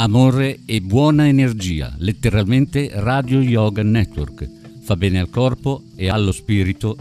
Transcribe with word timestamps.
Amore 0.00 0.60
e 0.64 0.80
buona 0.80 1.28
energia, 1.28 1.94
letteralmente 1.98 2.88
Radio 2.90 3.38
Yoga 3.42 3.82
Network. 3.82 4.48
Fa 4.80 4.96
bene 4.96 5.20
al 5.20 5.28
corpo 5.28 5.82
e 5.94 6.08
allo 6.08 6.32
spirito 6.32 6.96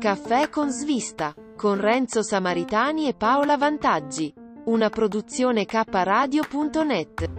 Caffè 0.00 0.50
con 0.50 0.70
svista, 0.70 1.34
con 1.64 1.80
Renzo 1.80 2.22
Samaritani 2.22 3.08
e 3.08 3.14
Paola 3.14 3.56
Vantaggi. 3.56 4.30
Una 4.66 4.90
produzione 4.90 5.64
kradio.net. 5.64 7.30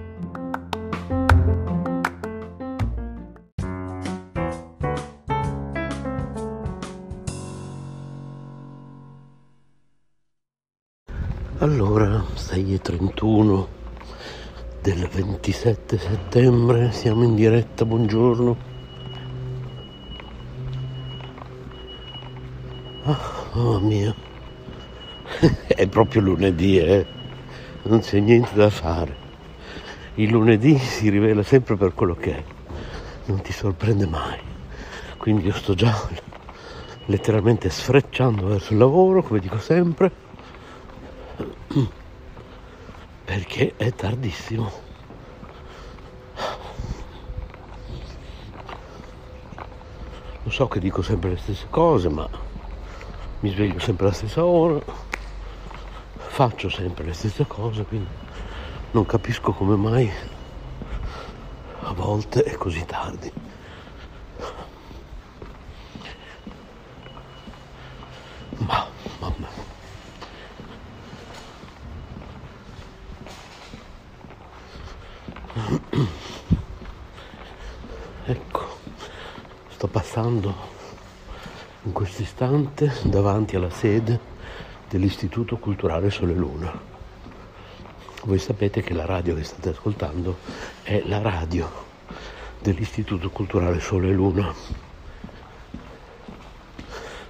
Allora, 11.59 12.25
6.31 12.33 13.67
del 14.81 15.07
27 15.07 15.99
settembre, 15.99 16.91
siamo 16.91 17.23
in 17.25 17.35
diretta, 17.35 17.85
buongiorno. 17.85 18.57
Ah, 23.03 23.34
oh 23.55 23.79
mio, 23.79 24.13
è 25.67 25.87
proprio 25.87 26.21
lunedì, 26.21 26.77
eh? 26.77 27.05
Non 27.83 27.99
c'è 27.99 28.19
niente 28.19 28.53
da 28.53 28.69
fare. 28.69 29.23
Il 30.15 30.29
lunedì 30.29 30.77
si 30.77 31.09
rivela 31.09 31.43
sempre 31.43 31.75
per 31.77 31.93
quello 31.93 32.15
che 32.15 32.35
è, 32.35 32.43
non 33.25 33.41
ti 33.41 33.53
sorprende 33.53 34.05
mai. 34.07 34.39
Quindi 35.17 35.45
io 35.45 35.53
sto 35.53 35.73
già 35.73 35.93
letteralmente 37.05 37.69
sfrecciando 37.69 38.47
verso 38.47 38.73
il 38.73 38.79
lavoro, 38.79 39.23
come 39.23 39.39
dico 39.39 39.59
sempre, 39.59 40.11
perché 43.25 43.73
è 43.77 43.93
tardissimo. 43.93 44.83
Lo 50.43 50.51
so 50.51 50.67
che 50.67 50.79
dico 50.79 51.01
sempre 51.01 51.31
le 51.31 51.37
stesse 51.37 51.67
cose, 51.69 52.09
ma 52.09 52.44
mi 53.45 53.51
sveglio 53.51 53.77
sempre 53.77 54.07
alla 54.07 54.15
stessa 54.15 54.43
ora, 54.43 54.83
faccio 56.15 56.67
sempre 56.67 57.03
le 57.03 57.13
stesse 57.13 57.45
cose, 57.45 57.83
quindi 57.83 58.09
non 58.89 59.05
capisco 59.05 59.51
come 59.51 59.75
mai 59.75 60.11
a 61.81 61.93
volte 61.93 62.41
è 62.41 62.55
così 62.55 62.83
tardi. 62.87 63.31
Ma, 68.57 68.87
mamma. 69.19 69.47
Ecco, 78.25 78.77
sto 79.67 79.85
passando 79.85 80.74
questo 82.15 82.31
istante 82.31 82.93
davanti 83.09 83.57
alla 83.57 83.69
sede 83.69 84.17
dell'Istituto 84.87 85.57
Culturale 85.57 86.09
Sole 86.09 86.33
Luna. 86.33 86.71
Voi 88.23 88.39
sapete 88.39 88.81
che 88.81 88.93
la 88.93 89.03
radio 89.03 89.35
che 89.35 89.43
state 89.43 89.69
ascoltando 89.69 90.37
è 90.83 91.03
la 91.07 91.21
radio 91.21 91.69
dell'Istituto 92.61 93.29
Culturale 93.31 93.81
Sole 93.81 94.13
Luna. 94.13 94.53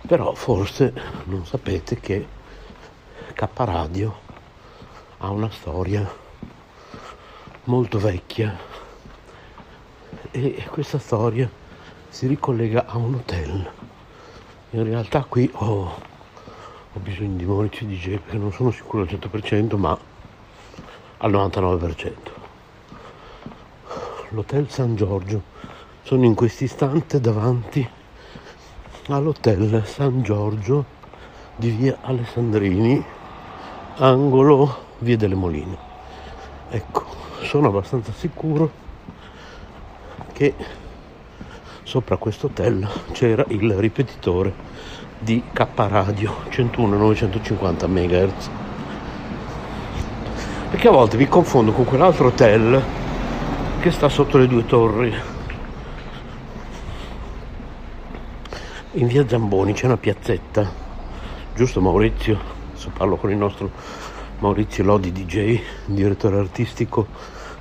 Però 0.06 0.36
forse 0.36 0.94
non 1.24 1.48
sapete 1.48 2.00
che 2.00 2.28
K 3.34 3.48
Radio 3.56 4.20
ha 5.18 5.30
una 5.32 5.50
storia 5.50 6.08
molto 7.64 7.98
vecchia 7.98 8.56
e 10.30 10.68
questa 10.70 11.00
storia 11.00 11.50
si 12.08 12.28
ricollega 12.28 12.86
a 12.86 12.98
un 12.98 13.16
hotel 13.16 13.85
in 14.76 14.84
realtà 14.84 15.24
qui 15.24 15.50
ho, 15.54 15.96
ho 16.92 17.00
bisogno 17.00 17.38
di 17.38 17.46
Monici 17.46 17.86
DJ 17.86 18.18
perché 18.18 18.38
non 18.38 18.52
sono 18.52 18.72
sicuro 18.72 19.04
al 19.04 19.10
100% 19.10 19.78
ma 19.78 19.98
al 21.18 21.32
99%. 21.32 22.14
L'Hotel 24.30 24.70
San 24.70 24.96
Giorgio. 24.96 25.54
Sono 26.04 26.26
in 26.26 26.36
questo 26.36 26.66
istante 26.66 27.22
davanti 27.22 27.88
all'Hotel 29.08 29.86
San 29.86 30.22
Giorgio 30.22 30.84
di 31.56 31.70
via 31.70 31.98
Alessandrini, 32.02 33.04
angolo 33.96 34.78
via 35.00 35.16
delle 35.16 35.36
Moline. 35.36 35.78
Ecco, 36.70 37.06
sono 37.44 37.70
abbastanza 37.70 38.12
sicuro 38.12 38.70
che 40.34 40.54
sopra 41.96 42.18
questo 42.18 42.48
hotel 42.48 42.86
c'era 43.14 43.46
il 43.48 43.72
ripetitore 43.72 44.54
di 45.18 45.42
K 45.54 45.66
Radio 45.76 46.42
101 46.50 46.98
950 46.98 47.88
MHz 47.88 48.50
perché 50.72 50.90
a 50.90 50.92
volte 50.92 51.16
vi 51.16 51.26
confondo 51.30 51.72
con 51.72 51.86
quell'altro 51.86 52.28
hotel 52.28 52.84
che 53.80 53.92
sta 53.92 54.10
sotto 54.10 54.38
le 54.38 54.48
due 54.48 54.66
torri. 54.66 55.14
In 58.94 59.08
via 59.08 59.26
Zamboni 59.26 59.72
c'è 59.72 59.86
una 59.86 59.96
piazzetta 59.96 60.70
giusto 61.56 61.80
Maurizio? 61.80 62.38
Adesso 62.72 62.92
parlo 62.94 63.16
con 63.16 63.32
il 63.32 63.38
nostro 63.38 63.72
Maurizio 64.40 64.84
Lodi 64.84 65.14
DJ 65.14 65.62
direttore 65.86 66.40
artistico 66.40 67.08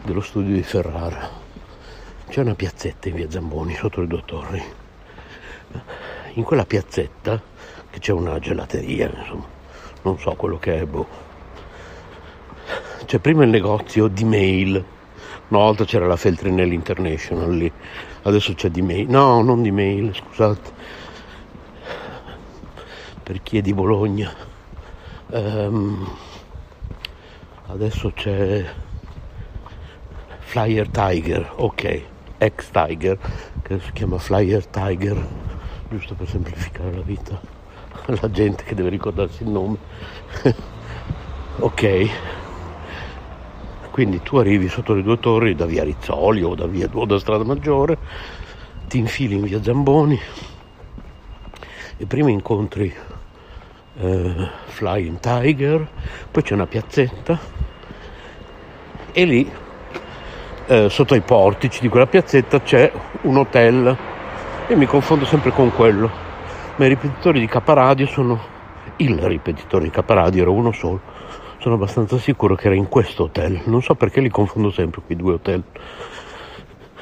dello 0.03 0.21
studio 0.21 0.57
di 0.57 0.63
Ferrara 0.65 1.44
c'è 2.35 2.41
una 2.41 2.57
piazzetta 2.57 3.09
in 3.11 3.15
via 3.15 3.31
Zamboni 3.31 3.77
sotto 3.77 4.01
le 4.01 4.09
due 4.09 4.23
torri. 4.25 4.61
In 6.33 6.43
quella 6.43 6.65
piazzetta, 6.65 7.41
che 7.89 8.01
c'è 8.01 8.11
una 8.11 8.41
gelateria, 8.41 9.09
insomma, 9.09 9.47
non 10.03 10.19
so 10.19 10.35
quello 10.35 10.59
che 10.59 10.81
è, 10.81 10.85
boh. 10.85 11.07
C'è 13.05 13.21
prima 13.21 13.45
il 13.45 13.51
negozio 13.51 14.09
di 14.09 14.25
mail. 14.25 14.85
Una 15.47 15.61
volta 15.61 15.85
c'era 15.85 16.09
la 16.09 16.17
Feltrinelli 16.17 16.75
International 16.75 17.55
lì, 17.55 17.71
adesso 18.23 18.53
c'è 18.55 18.69
di 18.69 18.83
mail. 18.83 19.09
No, 19.09 19.41
non 19.41 19.63
di 19.63 19.71
mail, 19.71 20.13
scusate. 20.13 20.73
Per 23.23 23.43
chi 23.45 23.59
è 23.59 23.61
di 23.61 23.73
Bologna. 23.73 24.35
Um, 25.29 26.17
adesso 27.67 28.11
c'è 28.11 28.69
Flyer 30.41 30.89
Tiger, 30.89 31.53
ok 31.55 32.13
ex 32.39 32.71
Tiger, 32.71 33.19
che 33.63 33.81
si 33.81 33.93
chiama 33.93 34.19
Flyer 34.19 34.67
Tiger, 34.67 35.17
giusto 35.89 36.15
per 36.15 36.29
semplificare 36.29 36.93
la 36.93 37.03
vita 37.03 37.41
alla 38.07 38.31
gente 38.31 38.65
che 38.65 38.75
deve 38.75 38.89
ricordarsi 38.89 39.43
il 39.43 39.49
nome. 39.51 39.77
ok, 41.59 42.11
quindi 43.91 44.21
tu 44.23 44.37
arrivi 44.37 44.69
sotto 44.69 44.95
le 44.95 45.03
due 45.03 45.19
torri 45.19 45.55
da 45.55 45.67
via 45.67 45.85
Rizzoli 45.85 46.43
o 46.43 46.55
da 46.55 46.67
via 46.67 46.89
o 46.93 47.05
da 47.07 47.19
Strada 47.19 47.45
Maggiore, 47.45 47.97
ti 48.89 48.99
infili 48.99 49.37
in 49.37 49.43
via 49.43 49.63
Zamboni 49.63 50.19
e 51.97 52.07
prima 52.07 52.31
incontri 52.31 52.93
eh, 53.97 54.49
Flying 54.67 55.21
Tiger, 55.21 55.89
poi 56.31 56.43
c'è 56.43 56.55
una 56.55 56.67
piazzetta 56.67 57.39
e 59.13 59.25
lì 59.25 59.49
eh, 60.67 60.89
sotto 60.89 61.15
ai 61.15 61.21
portici 61.21 61.81
di 61.81 61.89
quella 61.89 62.07
piazzetta 62.07 62.61
c'è 62.61 62.91
un 63.23 63.37
hotel 63.37 63.97
e 64.67 64.77
mi 64.77 64.87
confondo 64.87 65.25
sempre 65.25 65.51
con 65.51 65.73
quello. 65.75 66.11
Ma 66.77 66.87
i 66.87 66.89
ripetitori 66.89 67.41
di 67.41 67.47
Caparadio 67.47 68.07
sono 68.07 68.53
il 68.97 69.19
ripetitore 69.19 69.85
di 69.85 69.91
Caparadio 69.91 70.43
era 70.43 70.51
uno 70.51 70.71
solo 70.71 71.01
sono 71.65 71.77
abbastanza 71.77 72.19
sicuro 72.19 72.57
che 72.57 72.67
era 72.67 72.75
in 72.75 72.89
questo 72.91 73.23
hotel. 73.23 73.59
Non 73.65 73.81
so 73.81 73.95
perché 73.95 74.21
li 74.21 74.29
confondo 74.29 74.71
sempre 74.71 75.01
quei 75.01 75.17
due 75.17 75.33
hotel. 75.33 75.63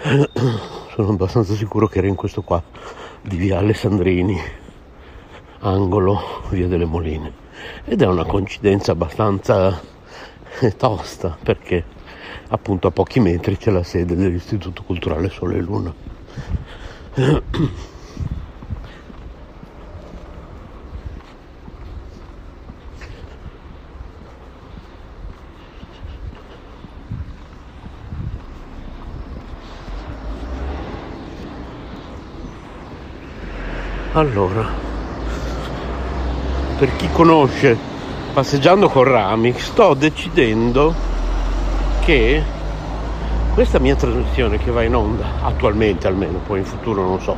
Sono 0.94 1.08
abbastanza 1.08 1.54
sicuro 1.54 1.88
che 1.88 1.98
era 1.98 2.06
in 2.06 2.14
questo 2.14 2.42
qua 2.42 2.62
di 3.22 3.36
via 3.36 3.58
Alessandrini 3.58 4.40
angolo 5.62 6.44
via 6.50 6.68
delle 6.68 6.84
Moline. 6.84 7.32
Ed 7.84 8.02
è 8.02 8.06
una 8.06 8.24
coincidenza 8.24 8.92
abbastanza 8.92 9.80
tosta 10.78 11.36
perché 11.42 11.84
appunto 12.52 12.86
a 12.86 12.90
pochi 12.90 13.18
metri 13.18 13.56
c'è 13.56 13.70
la 13.70 13.82
sede 13.82 14.14
dell'Istituto 14.14 14.82
Culturale 14.82 15.30
Sole 15.30 15.56
e 15.56 15.60
Luna. 15.60 15.94
Allora, 34.14 34.68
per 36.78 36.96
chi 36.96 37.08
conosce 37.12 37.90
Passeggiando 38.32 38.88
con 38.88 39.04
Rami, 39.04 39.52
sto 39.58 39.92
decidendo 39.92 41.11
che 42.04 42.42
questa 43.54 43.78
mia 43.78 43.94
trasmissione 43.94 44.58
che 44.58 44.72
va 44.72 44.82
in 44.82 44.94
onda, 44.96 45.24
attualmente 45.42 46.08
almeno, 46.08 46.38
poi 46.38 46.58
in 46.58 46.64
futuro 46.64 47.02
non 47.02 47.20
so, 47.20 47.36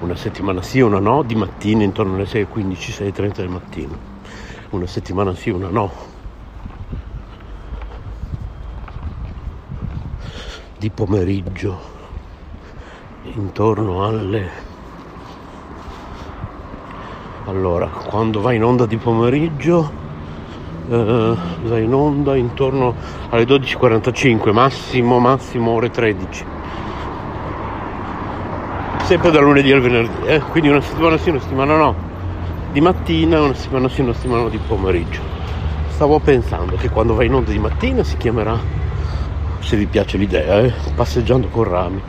una 0.00 0.16
settimana 0.16 0.62
sì, 0.62 0.80
una 0.80 0.98
no, 0.98 1.22
di 1.22 1.36
mattina 1.36 1.84
intorno 1.84 2.14
alle 2.14 2.24
6.15, 2.24 2.74
6.30 3.12 3.36
del 3.36 3.48
mattino, 3.48 3.98
una 4.70 4.86
settimana 4.86 5.32
sì, 5.34 5.50
una 5.50 5.68
no, 5.68 5.92
di 10.76 10.90
pomeriggio 10.90 11.98
intorno 13.34 14.04
alle 14.04 14.68
allora 17.44 17.86
quando 17.86 18.40
va 18.40 18.52
in 18.52 18.64
onda 18.64 18.86
di 18.86 18.96
pomeriggio 18.96 19.99
eh, 20.90 21.36
va 21.62 21.78
in 21.78 21.94
onda 21.94 22.34
intorno 22.34 22.94
alle 23.30 23.44
12.45 23.44 24.52
massimo 24.52 25.18
massimo 25.20 25.70
ore 25.70 25.90
13 25.90 26.44
sempre 29.04 29.30
da 29.30 29.40
lunedì 29.40 29.70
al 29.72 29.80
venerdì 29.80 30.26
eh? 30.26 30.40
quindi 30.50 30.68
una 30.68 30.80
settimana 30.80 31.16
sì 31.16 31.30
una 31.30 31.40
settimana 31.40 31.76
no 31.76 31.94
di 32.72 32.80
mattina 32.80 33.40
una 33.40 33.54
settimana 33.54 33.88
sì 33.88 34.00
una 34.00 34.12
settimana 34.12 34.42
no 34.42 34.48
di 34.48 34.58
pomeriggio 34.66 35.20
stavo 35.90 36.18
pensando 36.18 36.74
che 36.76 36.88
quando 36.88 37.14
va 37.14 37.24
in 37.24 37.34
onda 37.34 37.50
di 37.52 37.58
mattina 37.58 38.02
si 38.02 38.16
chiamerà 38.16 38.80
se 39.60 39.76
vi 39.76 39.86
piace 39.86 40.16
l'idea, 40.16 40.60
eh? 40.60 40.72
passeggiando 40.94 41.48
con 41.48 41.64
rami. 41.64 42.02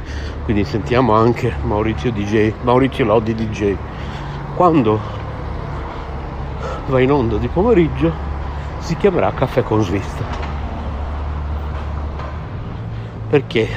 Quindi 0.46 0.64
sentiamo 0.64 1.14
anche 1.14 1.54
Maurizio 1.64 2.12
DJ, 2.12 2.54
Maurizio 2.64 3.06
Lodi 3.06 3.36
DJ. 3.36 3.76
Quando 4.56 5.00
va 6.88 7.00
in 7.00 7.12
onda 7.12 7.38
di 7.38 7.48
pomeriggio 7.48 8.31
si 8.82 8.98
chiamerà 8.98 9.32
Caffè 9.32 9.64
con 9.64 9.84
Svista. 9.84 10.24
Perché 13.30 13.70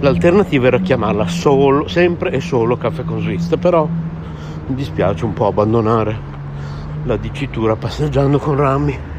l'alternativa 0.00 0.68
era 0.68 0.78
chiamarla 0.78 1.28
solo, 1.28 1.86
sempre 1.88 2.30
e 2.30 2.40
solo 2.40 2.76
Caffè 2.76 3.04
con 3.04 3.20
Svista, 3.20 3.56
però 3.56 3.86
mi 3.86 4.74
dispiace 4.74 5.24
un 5.24 5.34
po' 5.34 5.48
abbandonare 5.48 6.28
la 7.04 7.16
dicitura 7.16 7.76
passeggiando 7.76 8.38
con 8.38 8.56
rami 8.56 9.09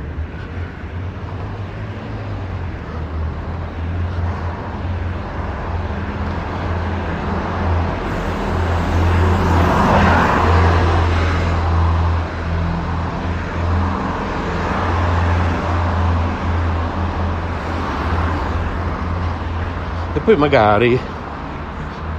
poi 20.31 20.39
magari 20.39 20.99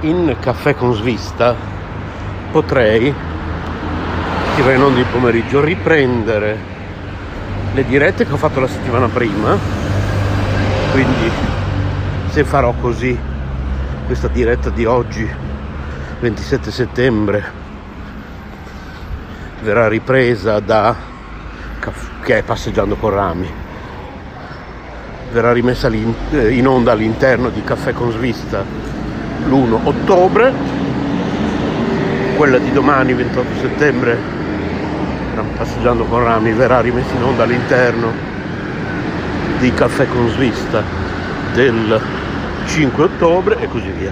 in 0.01 0.35
caffè 0.39 0.75
con 0.75 0.93
svista 0.93 1.55
potrei 2.51 3.07
in 4.57 4.81
onda 4.83 4.99
il 4.99 5.05
pomeriggio 5.05 5.59
riprendere 5.59 6.57
le 7.73 7.83
dirette 7.85 8.23
che 8.25 8.31
ho 8.31 8.37
fatto 8.37 8.59
la 8.59 8.67
settimana 8.67 9.07
prima. 9.07 9.57
Quindi 10.91 11.31
se 12.29 12.43
farò 12.43 12.73
così 12.73 13.17
questa 14.05 14.27
diretta 14.27 14.69
di 14.69 14.85
oggi 14.85 15.27
27 16.19 16.69
settembre 16.69 17.51
verrà 19.61 19.87
ripresa 19.87 20.59
da 20.59 20.95
che 22.21 22.37
è 22.37 22.43
passeggiando 22.43 22.95
con 22.95 23.09
rami 23.09 23.62
verrà 25.33 25.51
rimessa 25.51 25.89
eh, 25.89 26.51
in 26.51 26.67
onda 26.67 26.91
all'interno 26.91 27.49
di 27.49 27.63
Caffè 27.63 27.91
con 27.91 28.11
Svista 28.11 28.63
l'1 29.47 29.79
ottobre, 29.83 30.53
quella 32.37 32.59
di 32.59 32.71
domani 32.71 33.13
28 33.13 33.59
settembre, 33.59 34.17
passeggiando 35.57 36.05
con 36.05 36.23
Rami, 36.23 36.51
verrà 36.53 36.81
rimessa 36.81 37.15
in 37.15 37.23
onda 37.23 37.43
all'interno 37.43 38.11
di 39.57 39.73
Caffè 39.73 40.05
con 40.07 40.29
Svista 40.29 40.83
del 41.53 41.99
5 42.67 43.03
ottobre 43.03 43.59
e 43.59 43.67
così 43.67 43.89
via. 43.89 44.11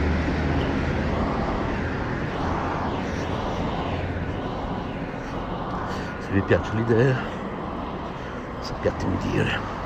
Se 6.19 6.27
vi 6.31 6.41
piace 6.41 6.71
l'idea, 6.73 7.15
sappiatemi 8.59 9.18
dire 9.31 9.81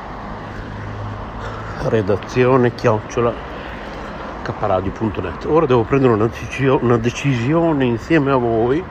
redazione 1.90 2.74
chiocciola 2.74 3.34
caparadio.net 4.44 5.46
ora 5.46 5.66
devo 5.66 5.84
prendere 5.84 6.14
una, 6.14 6.30
una 6.82 6.98
decisione 6.98 7.86
insieme 7.86 8.32
a 8.32 8.38
voi 8.38 8.84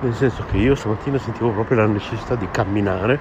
nel 0.00 0.14
senso 0.14 0.44
che 0.50 0.56
io 0.56 0.74
stamattina 0.74 1.18
sentivo 1.18 1.50
proprio 1.50 1.78
la 1.78 1.86
necessità 1.86 2.34
di 2.34 2.48
camminare 2.50 3.18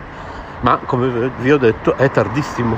ma 0.61 0.77
come 0.85 1.29
vi 1.39 1.51
ho 1.51 1.57
detto 1.57 1.95
è 1.95 2.09
tardissimo. 2.09 2.77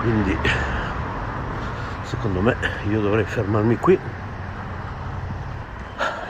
Quindi 0.00 0.36
secondo 2.02 2.40
me 2.40 2.56
io 2.88 3.00
dovrei 3.00 3.24
fermarmi 3.24 3.78
qui 3.78 3.98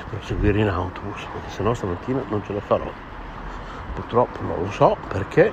per 0.09 0.25
seguire 0.25 0.61
in 0.61 0.69
autobus 0.69 1.27
perché 1.33 1.51
sennò 1.51 1.75
stamattina 1.75 2.23
non 2.29 2.45
ce 2.45 2.53
la 2.53 2.61
farò. 2.61 2.91
Purtroppo 3.95 4.43
non 4.43 4.65
lo 4.65 4.71
so 4.71 4.97
perché 5.09 5.53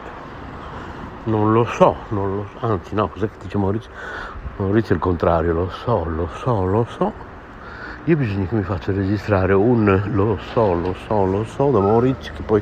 non 1.26 1.54
lo 1.54 1.66
so, 1.66 1.96
non 2.10 2.36
lo 2.36 2.48
so, 2.52 2.66
anzi 2.66 2.96
no, 2.96 3.08
cos'è 3.08 3.28
che 3.28 3.38
dice 3.42 3.58
Maurizio? 3.58 3.92
Maurizio 4.58 4.94
è 4.94 4.98
il 4.98 5.04
contrario, 5.04 5.54
lo 5.54 5.70
so, 5.70 6.04
lo 6.06 6.28
so, 6.34 6.66
lo 6.66 6.86
so. 6.90 7.30
Io 8.06 8.18
bisogna 8.18 8.48
che 8.48 8.56
mi 8.56 8.64
faccia 8.64 8.92
registrare 8.92 9.54
un 9.54 10.10
lo 10.14 10.40
so, 10.52 10.74
lo 10.74 10.96
so, 11.06 11.26
lo 11.26 11.44
so 11.44 11.70
da 11.70 11.80
Maurizio, 11.80 12.34
che 12.34 12.42
poi 12.42 12.62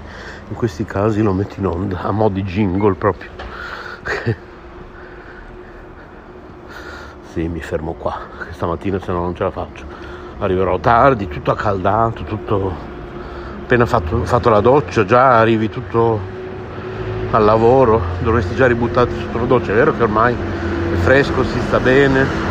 in 0.49 0.55
questi 0.55 0.83
casi 0.83 1.21
lo 1.21 1.31
metto 1.31 1.59
in 1.59 1.67
onda, 1.67 2.01
a 2.01 2.11
mo' 2.11 2.27
di 2.29 2.43
jingle 2.43 2.95
proprio. 2.95 3.29
sì, 7.31 7.47
mi 7.47 7.61
fermo 7.61 7.93
qua, 7.93 8.17
che 8.45 8.51
stamattina 8.51 8.99
se 8.99 9.11
no 9.13 9.21
non 9.21 9.35
ce 9.35 9.43
la 9.43 9.51
faccio. 9.51 9.85
Arriverò 10.39 10.77
tardi, 10.79 11.29
tutto 11.29 11.51
accaldato, 11.51 12.23
tutto... 12.23 12.73
appena 13.61 13.85
fatto, 13.85 14.25
fatto 14.25 14.49
la 14.49 14.59
doccia, 14.59 15.05
già 15.05 15.37
arrivi 15.37 15.69
tutto 15.69 16.37
al 17.31 17.43
lavoro, 17.43 18.01
dovresti 18.21 18.55
già 18.55 18.67
ributtare 18.67 19.09
sotto 19.11 19.37
la 19.37 19.45
doccia, 19.45 19.71
è 19.71 19.75
vero 19.75 19.95
che 19.95 20.03
ormai 20.03 20.33
è 20.33 20.95
fresco, 20.97 21.43
si 21.43 21.59
sta 21.67 21.79
bene. 21.79 22.47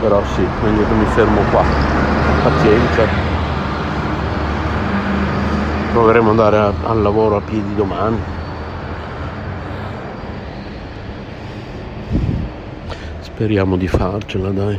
Però 0.00 0.22
sì, 0.34 0.46
meglio 0.62 0.84
che 0.84 0.94
mi 0.94 1.04
fermo 1.06 1.40
qua. 1.50 1.62
Pazienza. 2.42 3.02
Proveremo 5.92 6.32
ad 6.32 6.38
andare 6.38 6.58
a, 6.58 6.72
al 6.88 7.02
lavoro 7.02 7.36
a 7.36 7.40
piedi 7.40 7.74
domani. 7.76 8.18
Speriamo 13.20 13.76
di 13.76 13.86
farcela, 13.86 14.50
dai. 14.50 14.78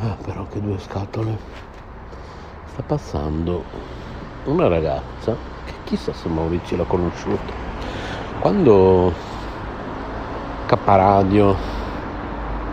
ah, 0.00 0.16
due 0.78 0.80
scatole. 0.80 1.38
Sta 2.72 2.82
passando 2.86 3.64
una 4.44 4.68
ragazza 4.68 5.36
che 5.64 5.72
chissà 5.84 6.12
se 6.12 6.28
Maurizio 6.28 6.76
l'ha 6.76 6.84
conosciuta. 6.84 7.52
Quando 8.38 9.12
Caparadio 10.66 11.56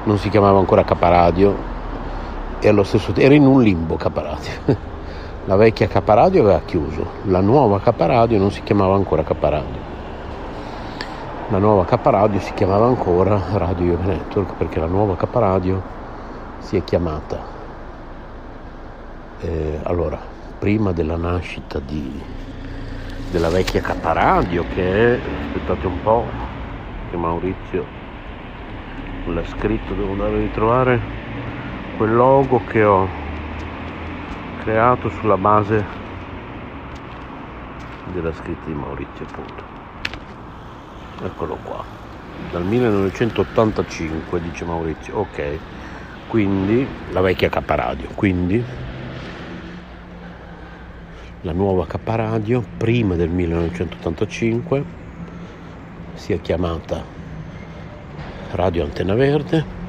non 0.03 0.17
si 0.19 0.29
chiamava 0.29 0.59
ancora 0.59 0.83
Caparadio 0.83 1.73
e 2.59 2.67
allo 2.67 2.83
stesso 2.83 3.07
tempo 3.07 3.21
era 3.21 3.33
in 3.33 3.47
un 3.47 3.61
limbo 3.61 3.95
Caparadio. 3.95 4.51
La 5.45 5.55
vecchia 5.55 5.87
Caparadio 5.87 6.41
aveva 6.41 6.61
chiuso 6.65 7.05
la 7.25 7.39
nuova 7.39 7.79
Caparadio 7.79 8.39
non 8.39 8.49
si 8.49 8.63
chiamava 8.63 8.95
ancora 8.95 9.23
Caparadio. 9.23 9.93
La 11.49 11.59
nuova 11.59 11.85
Caparadio 11.85 12.39
si 12.39 12.53
chiamava 12.53 12.87
ancora 12.87 13.39
Radio 13.53 13.97
Network 14.01 14.53
perché 14.53 14.79
la 14.79 14.87
nuova 14.87 15.15
Caparadio 15.15 15.81
si 16.59 16.77
è 16.77 16.83
chiamata 16.83 17.54
eh, 19.45 19.79
allora 19.83 20.19
prima 20.57 20.91
della 20.91 21.17
nascita 21.17 21.79
di, 21.79 22.19
della 23.29 23.49
vecchia 23.49 23.81
Caparadio 23.81 24.65
che 24.73 25.13
è 25.13 25.19
aspettate 25.47 25.85
un 25.85 26.01
po' 26.01 26.25
che 27.09 27.17
Maurizio 27.17 27.85
l'ha 29.27 29.45
scritto 29.45 29.93
devo 29.93 30.11
andare 30.11 30.33
a 30.35 30.39
ritrovare 30.39 30.99
quel 31.97 32.15
logo 32.15 32.61
che 32.65 32.83
ho 32.83 33.07
creato 34.63 35.09
sulla 35.09 35.37
base 35.37 36.03
della 38.11 38.33
scritta 38.33 38.65
di 38.65 38.73
Maurizio 38.73 39.25
appunto. 39.25 39.63
Eccolo 41.23 41.57
qua. 41.63 41.83
Dal 42.51 42.63
1985 42.63 44.41
dice 44.41 44.65
Maurizio. 44.65 45.17
Ok. 45.17 45.59
Quindi 46.27 46.85
la 47.11 47.21
vecchia 47.21 47.49
K 47.49 47.61
Radio 47.65 48.09
quindi 48.13 48.63
la 51.45 51.51
nuova 51.51 51.85
K 51.85 51.99
Radio 52.03 52.63
prima 52.75 53.13
del 53.15 53.29
1985 53.29 54.83
si 56.15 56.33
è 56.33 56.41
chiamata 56.41 57.03
Radio 58.53 58.83
Antena 58.83 59.13
Verde. 59.13 59.83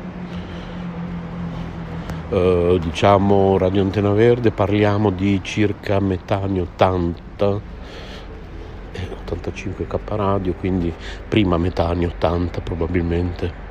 Eh, 2.28 2.78
diciamo 2.82 3.56
Radio 3.56 3.80
Antena 3.80 4.10
Verde 4.10 4.50
parliamo 4.50 5.08
di 5.08 5.40
circa 5.42 5.98
metà 5.98 6.42
anni 6.42 6.60
80 6.60 7.74
85 9.24 9.86
K 9.86 9.98
Radio 10.08 10.52
quindi 10.52 10.92
prima 11.26 11.56
metà 11.56 11.88
anni 11.88 12.04
80 12.04 12.60
probabilmente. 12.60 13.64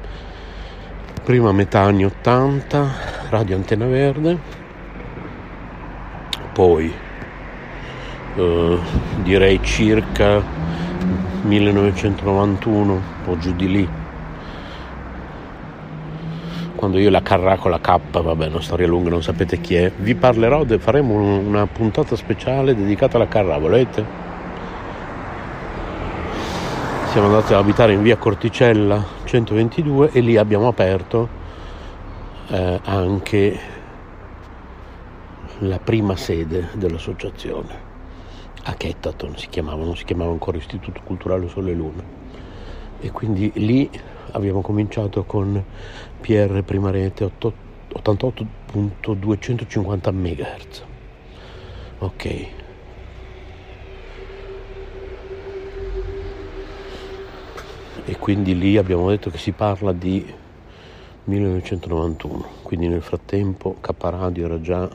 Prima 1.24 1.52
metà 1.52 1.82
anni 1.82 2.04
80 2.04 2.90
Radio 3.30 3.56
Antena 3.56 3.86
Verde. 3.86 4.64
Poi 6.52 7.05
eh, 8.36 8.78
direi 9.24 9.62
circa 9.64 10.42
1991 11.44 13.02
o 13.26 13.38
giù 13.38 13.54
di 13.54 13.70
lì. 13.70 13.90
Quando 16.76 16.98
io 17.00 17.10
la 17.10 17.22
carra 17.22 17.56
con 17.56 17.72
la 17.72 17.80
K, 17.80 18.00
vabbè, 18.12 18.48
una 18.48 18.62
storia 18.62 18.86
lunga, 18.86 19.10
non 19.10 19.24
sapete 19.24 19.62
chi 19.62 19.76
è, 19.76 19.92
vi 19.96 20.14
parlerò, 20.14 20.66
faremo 20.78 21.14
una 21.14 21.66
puntata 21.68 22.16
speciale 22.16 22.76
dedicata 22.76 23.16
alla 23.16 23.28
carra, 23.28 23.58
volete? 23.58 24.24
Siamo 27.12 27.28
andati 27.28 27.54
ad 27.54 27.60
abitare 27.60 27.94
in 27.94 28.02
via 28.02 28.18
Corticella 28.18 29.02
122 29.24 30.12
e 30.12 30.20
lì 30.20 30.36
abbiamo 30.36 30.68
aperto 30.68 31.30
eh, 32.50 32.82
anche 32.84 33.60
la 35.60 35.80
prima 35.80 36.18
sede 36.18 36.68
dell'associazione 36.74 37.85
a 38.68 38.74
Chettaton 38.74 39.38
si 39.38 39.48
chiamava, 39.50 39.84
non 39.84 39.96
si 39.96 40.06
chiamava 40.06 40.32
ancora 40.32 40.58
Istituto 40.58 41.00
Culturale 41.04 41.48
Sole 41.48 41.70
e 41.72 41.76
Luna 41.76 42.04
e 43.00 43.12
quindi 43.12 43.52
lì 43.56 43.88
abbiamo 44.32 44.62
cominciato 44.62 45.24
con 45.26 45.64
PR 46.22 46.64
prima 46.64 46.90
rete 46.90 47.26
88.250 47.26 50.12
MHz. 50.12 50.84
Ok. 52.00 52.48
E 58.08 58.18
quindi 58.18 58.58
lì 58.58 58.78
abbiamo 58.78 59.10
detto 59.10 59.30
che 59.30 59.38
si 59.38 59.52
parla 59.52 59.92
di 59.92 60.26
1991, 61.26 62.46
quindi 62.62 62.88
nel 62.88 63.02
frattempo 63.02 63.76
K 63.82 63.92
Radio 63.98 64.46
era 64.46 64.62
già 64.62 64.88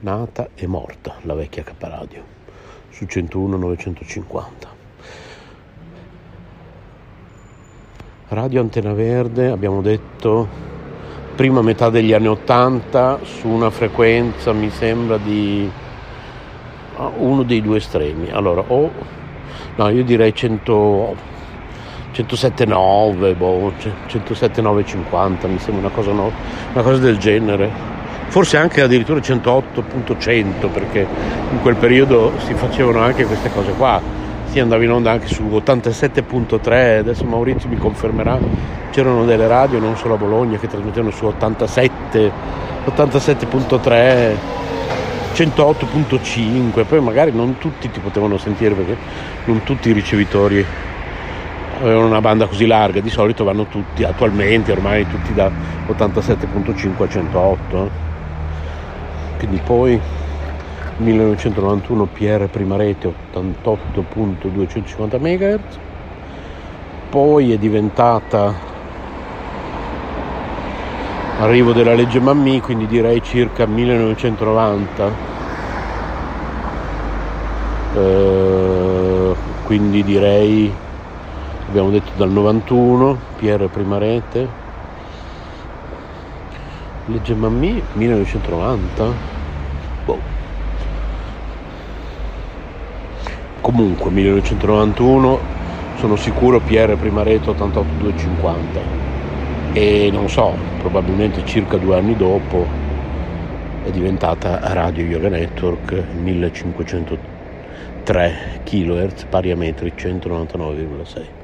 nata 0.00 0.50
e 0.54 0.66
morta, 0.66 1.16
la 1.22 1.32
vecchia 1.34 1.62
K 1.62 1.72
Radio, 1.78 2.22
su 2.90 3.06
101 3.06 3.56
950. 3.56 4.68
Radio 8.28 8.60
Antena 8.60 8.92
Verde, 8.92 9.48
abbiamo 9.48 9.80
detto, 9.82 10.46
prima 11.34 11.62
metà 11.62 11.90
degli 11.90 12.12
anni 12.12 12.28
80 12.28 13.20
su 13.22 13.48
una 13.48 13.70
frequenza 13.70 14.52
mi 14.52 14.70
sembra 14.70 15.16
di 15.16 15.68
ah, 16.96 17.10
uno 17.16 17.42
dei 17.42 17.60
due 17.60 17.78
estremi. 17.78 18.30
Allora, 18.30 18.62
o 18.66 18.90
no, 19.74 19.88
io 19.88 20.04
direi 20.04 20.34
100, 20.34 21.16
107,9, 22.12 23.36
boh, 23.36 23.72
107,950, 24.06 25.48
mi 25.48 25.58
sembra 25.58 25.86
una 25.86 25.94
cosa, 25.94 26.12
no, 26.12 26.30
una 26.72 26.82
cosa 26.82 26.98
del 26.98 27.18
genere. 27.18 27.98
Forse 28.30 28.56
anche 28.56 28.80
addirittura 28.80 29.18
108.100 29.18 30.70
perché 30.72 31.04
in 31.50 31.60
quel 31.62 31.74
periodo 31.74 32.32
si 32.46 32.54
facevano 32.54 33.00
anche 33.00 33.24
queste 33.24 33.50
cose 33.52 33.72
qua 33.72 34.00
si 34.50 34.60
andava 34.60 34.82
in 34.84 34.90
onda 34.90 35.10
anche 35.10 35.26
su 35.26 35.42
87.3, 35.44 36.98
adesso 36.98 37.24
Maurizio 37.24 37.68
mi 37.68 37.76
confermerà, 37.76 38.38
c'erano 38.90 39.24
delle 39.24 39.46
radio 39.46 39.78
non 39.78 39.96
solo 39.96 40.14
a 40.14 40.16
Bologna 40.16 40.58
che 40.58 40.68
trasmettevano 40.68 41.12
su 41.12 41.24
87, 41.24 42.32
87.3, 42.86 44.34
108.5, 45.34 46.84
poi 46.84 47.00
magari 47.00 47.32
non 47.32 47.58
tutti 47.58 47.90
ti 47.90 47.98
potevano 47.98 48.38
sentire 48.38 48.74
perché 48.74 48.96
non 49.44 49.62
tutti 49.64 49.88
i 49.88 49.92
ricevitori 49.92 50.64
avevano 51.80 52.06
una 52.06 52.20
banda 52.20 52.46
così 52.46 52.66
larga, 52.66 53.00
di 53.00 53.10
solito 53.10 53.44
vanno 53.44 53.66
tutti, 53.66 54.02
attualmente 54.02 54.72
ormai 54.72 55.06
tutti 55.08 55.32
da 55.32 55.48
87.5 55.88 57.02
a 57.02 57.08
108. 57.08 58.09
Quindi 59.40 59.60
poi 59.64 59.98
1991 60.98 62.08
PR 62.12 62.46
prima 62.50 62.76
rete 62.76 63.10
88.250 63.32 65.18
MHz, 65.18 65.78
poi 67.08 67.52
è 67.52 67.56
diventata 67.56 68.54
arrivo 71.38 71.72
della 71.72 71.94
legge 71.94 72.20
Mammì, 72.20 72.60
quindi 72.60 72.86
direi 72.86 73.22
circa 73.22 73.64
1990, 73.64 75.10
eh, 77.96 79.34
quindi 79.64 80.04
direi 80.04 80.70
abbiamo 81.66 81.88
detto 81.88 82.10
dal 82.16 82.28
91 82.30 83.18
PR 83.36 83.68
prima 83.68 83.96
rete, 83.96 84.59
legge 87.10 87.34
Mammì 87.34 87.82
1990. 87.92 89.12
Boh. 90.04 90.18
comunque 93.60 94.10
1991 94.10 95.40
sono 95.98 96.16
sicuro 96.16 96.60
PR 96.60 96.96
prima 96.96 97.22
rete 97.22 97.50
88250 97.50 98.98
e 99.72 100.08
non 100.10 100.28
so 100.28 100.56
probabilmente 100.78 101.44
circa 101.44 101.76
due 101.76 101.96
anni 101.96 102.16
dopo 102.16 102.66
è 103.82 103.90
diventata 103.90 104.58
Radio 104.62 105.04
Yoga 105.04 105.28
Network 105.28 106.06
1503 106.12 108.60
kHz 108.64 109.24
pari 109.28 109.50
a 109.50 109.56
metri 109.56 109.92
199,6 109.96 111.39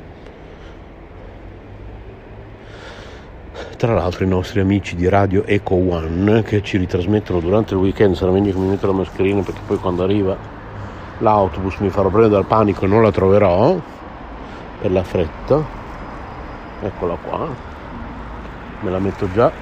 tra 3.76 3.92
l'altro 3.92 4.24
i 4.24 4.28
nostri 4.28 4.60
amici 4.60 4.96
di 4.96 5.06
Radio 5.08 5.44
Eco 5.44 5.74
One 5.74 6.42
che 6.42 6.62
ci 6.62 6.78
ritrasmettono 6.78 7.40
durante 7.40 7.74
il 7.74 7.80
weekend. 7.80 8.14
Sarà 8.14 8.30
meglio 8.30 8.52
che 8.52 8.58
mi 8.58 8.68
metto 8.68 8.86
la 8.86 8.94
mascherina 8.94 9.42
perché 9.42 9.60
poi 9.66 9.78
quando 9.78 10.02
arriva 10.02 10.36
l'autobus 11.18 11.76
mi 11.78 11.90
farò 11.90 12.08
prendere 12.08 12.34
dal 12.34 12.46
panico 12.46 12.84
e 12.84 12.88
non 12.88 13.02
la 13.02 13.10
troverò 13.10 13.78
per 14.80 14.90
la 14.90 15.02
fretta. 15.02 15.62
Eccola 16.80 17.16
qua. 17.16 17.48
Me 18.80 18.90
la 18.90 18.98
metto 18.98 19.30
già 19.32 19.52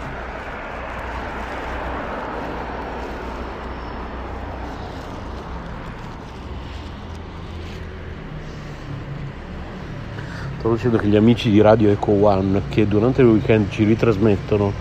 stavo 10.64 10.76
dicendo 10.78 10.96
che 10.96 11.08
gli 11.08 11.16
amici 11.16 11.50
di 11.50 11.60
Radio 11.60 11.90
Eco 11.90 12.12
One 12.12 12.62
che 12.70 12.86
durante 12.86 13.20
il 13.20 13.28
weekend 13.28 13.68
ci 13.68 13.84
ritrasmettono 13.84 14.72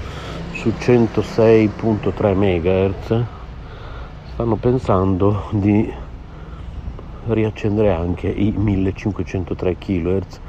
su 0.53 0.69
106.3 0.69 2.33
MHz 2.33 3.25
stanno 4.31 4.55
pensando 4.55 5.49
di 5.51 5.93
riaccendere 7.25 7.91
anche 7.91 8.29
i 8.29 8.51
1503 8.55 9.77
kHz 9.77 10.39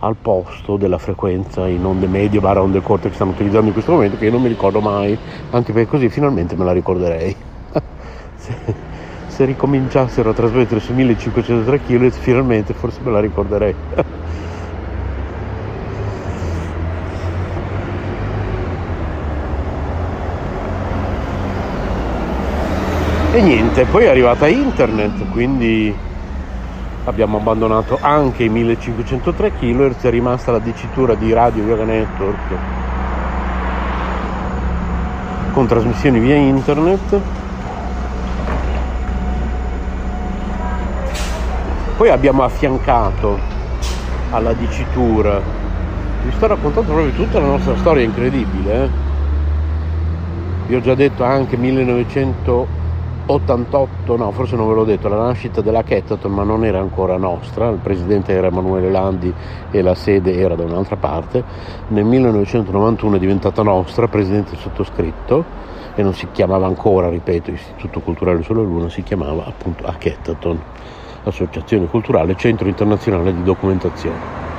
al 0.00 0.16
posto 0.20 0.76
della 0.76 0.98
frequenza 0.98 1.68
in 1.68 1.84
onde 1.84 2.08
medie 2.08 2.40
barra 2.40 2.60
onde 2.60 2.80
corte 2.82 3.06
che 3.06 3.14
stiamo 3.14 3.30
utilizzando 3.30 3.68
in 3.68 3.72
questo 3.72 3.92
momento 3.92 4.16
che 4.16 4.24
io 4.24 4.32
non 4.32 4.42
mi 4.42 4.48
ricordo 4.48 4.80
mai 4.80 5.16
anche 5.50 5.72
perché 5.72 5.86
così 5.88 6.08
finalmente 6.10 6.56
me 6.56 6.64
la 6.64 6.72
ricorderei. 6.72 7.36
Se, 8.34 8.56
se 9.26 9.44
ricominciassero 9.44 10.30
a 10.30 10.32
trasmettere 10.32 10.80
su 10.80 10.94
1503 10.94 11.80
kHz 11.80 12.16
finalmente 12.18 12.72
forse 12.74 13.04
me 13.04 13.10
la 13.12 13.20
ricorderei 13.20 13.76
Niente, 23.40 23.86
poi 23.86 24.04
è 24.04 24.08
arrivata 24.08 24.46
internet, 24.48 25.30
quindi 25.30 25.92
abbiamo 27.04 27.38
abbandonato 27.38 27.98
anche 27.98 28.44
i 28.44 28.50
1503 28.50 29.52
kHz, 29.54 30.02
è 30.04 30.10
rimasta 30.10 30.52
la 30.52 30.58
dicitura 30.58 31.14
di 31.14 31.32
radio 31.32 31.64
Yoga 31.64 31.84
network 31.84 32.38
con 35.52 35.66
trasmissioni 35.66 36.20
via 36.20 36.34
internet. 36.34 37.20
Poi 41.96 42.10
abbiamo 42.10 42.42
affiancato 42.42 43.38
alla 44.32 44.52
dicitura, 44.52 45.40
vi 46.24 46.30
sto 46.32 46.46
raccontando 46.46 46.92
proprio 46.92 47.12
tutta 47.14 47.40
la 47.40 47.46
nostra 47.46 47.74
storia 47.78 48.04
incredibile, 48.04 48.84
eh? 48.84 48.88
vi 50.66 50.74
ho 50.74 50.80
già 50.82 50.94
detto 50.94 51.24
anche 51.24 51.56
1900 51.56 52.79
88, 53.32 54.16
no, 54.16 54.32
forse 54.32 54.56
non 54.56 54.66
ve 54.66 54.74
l'ho 54.74 54.84
detto, 54.84 55.08
la 55.08 55.22
nascita 55.22 55.60
della 55.60 55.84
Kettaton, 55.84 56.32
ma 56.32 56.42
non 56.42 56.64
era 56.64 56.80
ancora 56.80 57.16
nostra, 57.16 57.68
il 57.68 57.78
presidente 57.78 58.32
era 58.32 58.48
Emanuele 58.48 58.90
Landi 58.90 59.32
e 59.70 59.82
la 59.82 59.94
sede 59.94 60.34
era 60.34 60.56
da 60.56 60.64
un'altra 60.64 60.96
parte. 60.96 61.44
Nel 61.88 62.04
1991 62.04 63.16
è 63.16 63.18
diventata 63.20 63.62
nostra, 63.62 64.08
presidente 64.08 64.56
sottoscritto, 64.56 65.44
e 65.94 66.02
non 66.02 66.12
si 66.12 66.26
chiamava 66.32 66.66
ancora, 66.66 67.08
ripeto, 67.08 67.52
Istituto 67.52 68.00
Culturale 68.00 68.42
Sulla 68.42 68.62
Luna, 68.62 68.88
si 68.88 69.02
chiamava 69.04 69.44
appunto 69.46 69.86
Akettaton, 69.86 70.60
Associazione 71.24 71.86
Culturale 71.86 72.34
Centro 72.34 72.66
Internazionale 72.66 73.32
di 73.32 73.44
Documentazione. 73.44 74.49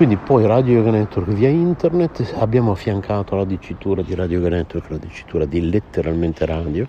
Quindi 0.00 0.16
poi 0.16 0.46
Radio 0.46 0.78
Yoga 0.78 0.92
Network 0.92 1.28
via 1.28 1.50
internet, 1.50 2.34
abbiamo 2.38 2.72
affiancato 2.72 3.36
la 3.36 3.44
dicitura 3.44 4.00
di 4.00 4.14
Radio 4.14 4.38
Yoga 4.38 4.48
Network, 4.56 4.88
la 4.88 4.96
dicitura 4.96 5.44
di 5.44 5.68
letteralmente 5.68 6.46
radio, 6.46 6.86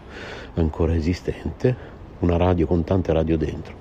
ancora 0.53 0.95
esistente, 0.95 1.75
una 2.19 2.37
radio 2.37 2.65
con 2.67 2.85
tante 2.85 3.11
radio 3.11 3.37
dentro. 3.37 3.73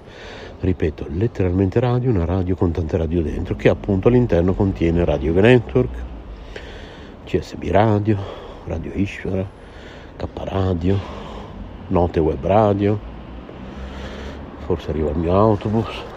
Ripeto, 0.59 1.07
letteralmente 1.11 1.79
radio, 1.79 2.11
una 2.11 2.25
radio 2.25 2.57
con 2.57 2.73
tante 2.73 2.97
radio 2.97 3.23
dentro, 3.23 3.55
che 3.55 3.69
appunto 3.69 4.09
all'interno 4.09 4.53
contiene 4.53 5.05
Radio 5.05 5.29
Yoga 5.29 5.43
Network, 5.43 5.95
CSB 7.25 7.69
Radio, 7.71 8.19
Radio 8.65 8.91
Ishvara, 8.93 9.49
K 10.17 10.27
Radio, 10.43 10.99
Note 11.87 12.19
Web 12.19 12.45
Radio, 12.45 12.99
forse 14.67 14.91
arriva 14.91 15.11
il 15.11 15.19
mio 15.19 15.37
autobus 15.37 16.09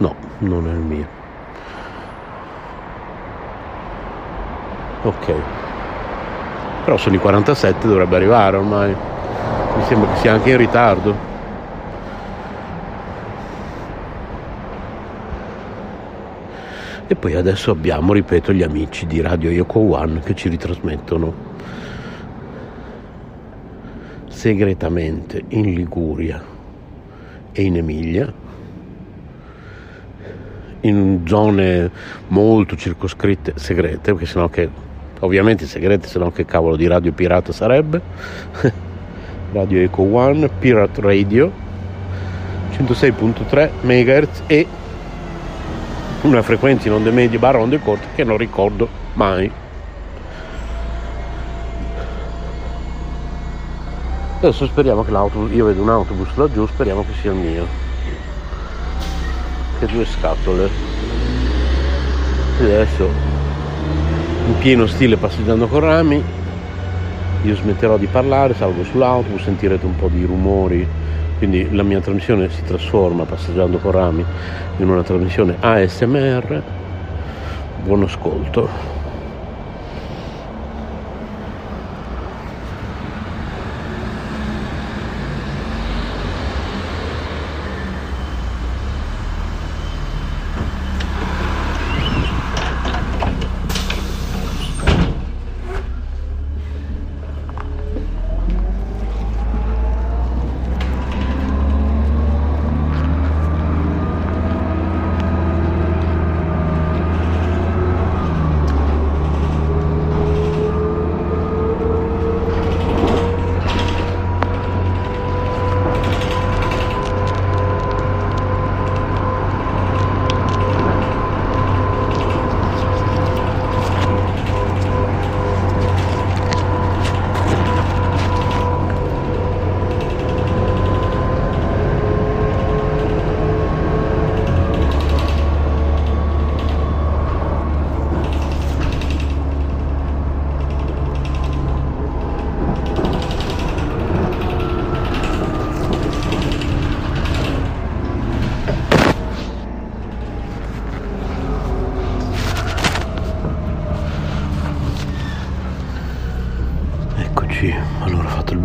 No, 0.00 0.14
non 0.38 0.66
è 0.66 0.70
il 0.70 0.78
mio. 0.78 1.06
Ok. 5.02 5.34
Però 6.84 6.96
sono 6.96 7.16
i 7.16 7.18
47, 7.18 7.86
dovrebbe 7.86 8.16
arrivare 8.16 8.56
ormai. 8.56 8.94
Mi 9.76 9.82
sembra 9.84 10.10
che 10.12 10.20
sia 10.20 10.32
anche 10.32 10.50
in 10.50 10.56
ritardo. 10.56 11.28
E 17.06 17.14
poi 17.14 17.34
adesso 17.34 17.70
abbiamo, 17.70 18.14
ripeto, 18.14 18.54
gli 18.54 18.62
amici 18.62 19.06
di 19.06 19.20
Radio 19.20 19.50
Yoko 19.50 19.80
One 19.80 20.20
che 20.20 20.34
ci 20.34 20.48
ritrasmettono 20.48 21.48
segretamente 24.28 25.44
in 25.48 25.74
Liguria 25.74 26.42
e 27.52 27.62
in 27.62 27.76
Emilia 27.76 28.48
in 30.82 31.22
zone 31.26 31.90
molto 32.28 32.76
circoscritte, 32.76 33.54
segrete, 33.56 34.12
perché 34.12 34.26
sennò 34.26 34.48
che, 34.48 34.68
ovviamente 35.20 35.66
segrete, 35.66 36.08
sennò 36.08 36.30
che 36.30 36.44
cavolo 36.44 36.76
di 36.76 36.86
radio 36.86 37.12
pirata 37.12 37.52
sarebbe. 37.52 38.00
radio 39.52 39.80
Eco 39.80 40.02
One, 40.02 40.48
Pirate 40.48 41.00
Radio, 41.00 41.52
106.3 42.72 43.70
MHz 43.82 44.42
e 44.46 44.66
una 46.22 46.42
frequenza 46.42 46.88
in 46.88 46.94
onde 46.94 47.10
medie 47.10 47.38
barra 47.38 47.58
onde 47.58 47.80
corte 47.80 48.06
che 48.14 48.24
non 48.24 48.36
ricordo 48.36 48.88
mai. 49.14 49.50
Adesso 54.38 54.66
speriamo 54.66 55.04
che 55.04 55.10
l'autobus, 55.10 55.52
io 55.52 55.66
vedo 55.66 55.82
un 55.82 55.90
autobus 55.90 56.34
laggiù, 56.36 56.66
speriamo 56.66 57.04
che 57.04 57.12
sia 57.20 57.30
il 57.30 57.36
mio 57.36 57.66
anche 59.80 59.86
due 59.86 60.04
scatole. 60.04 60.68
Adesso 62.60 63.08
in 64.46 64.58
pieno 64.58 64.86
stile 64.86 65.16
passeggiando 65.16 65.66
con 65.66 65.80
rami 65.80 66.22
io 67.42 67.54
smetterò 67.54 67.96
di 67.96 68.06
parlare 68.06 68.54
salgo 68.54 68.84
sull'autobus 68.84 69.42
sentirete 69.42 69.86
un 69.86 69.96
po' 69.96 70.08
di 70.08 70.24
rumori. 70.24 70.86
Quindi 71.38 71.74
la 71.74 71.82
mia 71.82 72.00
trasmissione 72.00 72.50
si 72.50 72.62
trasforma 72.64 73.24
passeggiando 73.24 73.78
con 73.78 73.92
rami 73.92 74.22
in 74.76 74.88
una 74.88 75.02
trasmissione 75.02 75.56
ASMR 75.58 76.62
buon 77.82 78.02
ascolto 78.02 78.99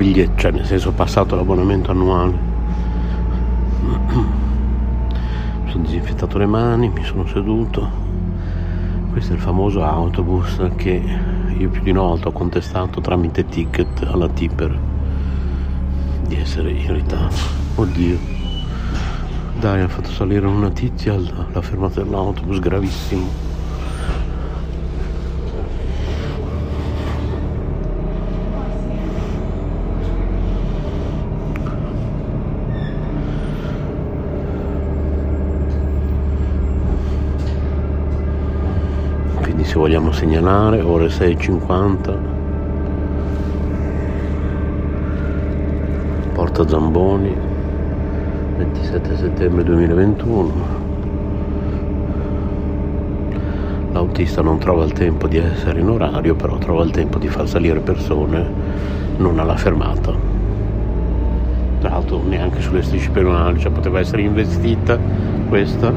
biglietto, 0.05 0.37
cioè 0.37 0.51
nel 0.51 0.65
senso 0.65 0.89
ho 0.89 0.91
passato 0.91 1.35
l'abbonamento 1.35 1.89
annuale. 1.89 2.33
Mi 3.81 5.71
sono 5.71 5.83
disinfettato 5.83 6.37
le 6.37 6.45
mani, 6.45 6.89
mi 6.89 7.03
sono 7.03 7.25
seduto. 7.25 8.03
Questo 9.11 9.33
è 9.33 9.35
il 9.35 9.41
famoso 9.41 9.83
autobus 9.83 10.61
che 10.75 11.01
io 11.57 11.69
più 11.69 11.81
di 11.81 11.89
una 11.89 12.01
volta 12.01 12.27
ho 12.27 12.31
contestato 12.31 13.01
tramite 13.01 13.45
ticket 13.45 14.03
alla 14.03 14.27
Tipper 14.27 14.77
di 16.27 16.35
essere 16.35 16.71
in 16.71 16.93
ritardo. 16.93 17.35
Oddio. 17.75 18.33
Dai, 19.59 19.81
ha 19.81 19.87
fatto 19.87 20.09
salire 20.09 20.45
una 20.45 20.69
tizia 20.69 21.13
alla 21.13 21.61
fermata 21.61 22.03
dell'autobus, 22.03 22.59
gravissimo. 22.59 23.45
se 39.75 39.81
vogliamo 39.81 40.13
segnalare 40.25 40.81
ore 40.81 41.05
6.50 41.05 42.17
Porta 46.33 46.67
Zamboni 46.67 47.31
27 48.57 49.17
settembre 49.17 49.63
2021 49.63 50.53
l'autista 53.91 54.41
non 54.41 54.57
trova 54.57 54.83
il 54.85 54.93
tempo 54.93 55.27
di 55.27 55.37
essere 55.37 55.81
in 55.81 55.89
orario 55.89 56.33
però 56.33 56.57
trova 56.57 56.83
il 56.83 56.89
tempo 56.89 57.19
di 57.19 57.27
far 57.27 57.47
salire 57.47 57.79
persone 57.79 58.73
non 59.17 59.37
alla 59.37 59.55
fermata. 59.55 60.11
Tra 61.81 61.89
l'altro 61.89 62.23
neanche 62.23 62.61
sulle 62.61 62.81
strisce 62.81 63.11
pedonali 63.11 63.59
cioè 63.59 63.71
poteva 63.71 63.99
essere 63.99 64.23
investita 64.23 64.97
questa 65.47 65.93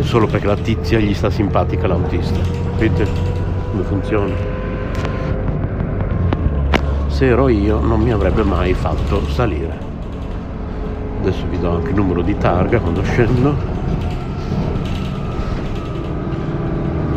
solo 0.00 0.26
perché 0.26 0.46
la 0.46 0.56
tizia 0.56 0.98
gli 0.98 1.14
sta 1.14 1.30
simpatica 1.30 1.86
l'autista. 1.86 2.63
Capite 2.76 3.06
come 3.70 3.82
funziona? 3.84 4.54
se 7.14 7.26
ero 7.26 7.48
io 7.48 7.78
non 7.78 8.00
mi 8.00 8.10
avrebbe 8.10 8.42
mai 8.42 8.74
fatto 8.74 9.24
salire. 9.28 9.78
Adesso 11.20 11.46
vi 11.48 11.60
do 11.60 11.70
anche 11.70 11.90
il 11.90 11.94
numero 11.94 12.22
di 12.22 12.36
targa 12.36 12.80
quando 12.80 13.04
scendo. 13.04 13.54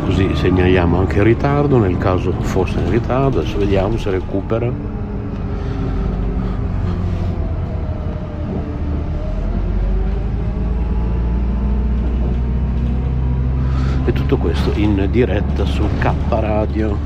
Così 0.06 0.36
segnaliamo 0.36 1.00
anche 1.00 1.18
il 1.18 1.24
ritardo 1.24 1.80
nel 1.80 1.98
caso 1.98 2.32
fosse 2.32 2.78
in 2.78 2.92
ritardo 2.92 3.40
adesso 3.40 3.58
vediamo 3.58 3.98
se 3.98 4.12
recupera 4.12 4.72
e 14.08 14.14
tutto 14.14 14.38
questo 14.38 14.72
in 14.76 15.06
diretta 15.12 15.66
su 15.66 15.86
K 16.00 16.14
Radio. 16.30 16.98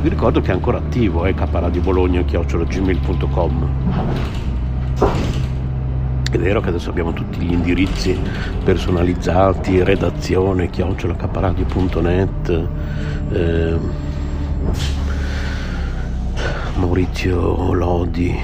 Vi 0.00 0.08
ricordo 0.08 0.40
che 0.40 0.52
è 0.52 0.54
ancora 0.54 0.78
attivo 0.78 1.24
è 1.24 1.34
eh, 1.34 1.80
Bologna 1.80 2.22
chiocciolagmail.com 2.22 3.70
è 6.30 6.38
vero 6.38 6.60
che 6.60 6.68
adesso 6.68 6.90
abbiamo 6.90 7.12
tutti 7.12 7.40
gli 7.40 7.52
indirizzi 7.52 8.16
personalizzati 8.64 9.82
redazione 9.82 10.70
chiocciolacaparadio.net 10.70 12.68
eh, 13.32 13.78
Maurizio 16.76 17.72
Lodi 17.74 18.38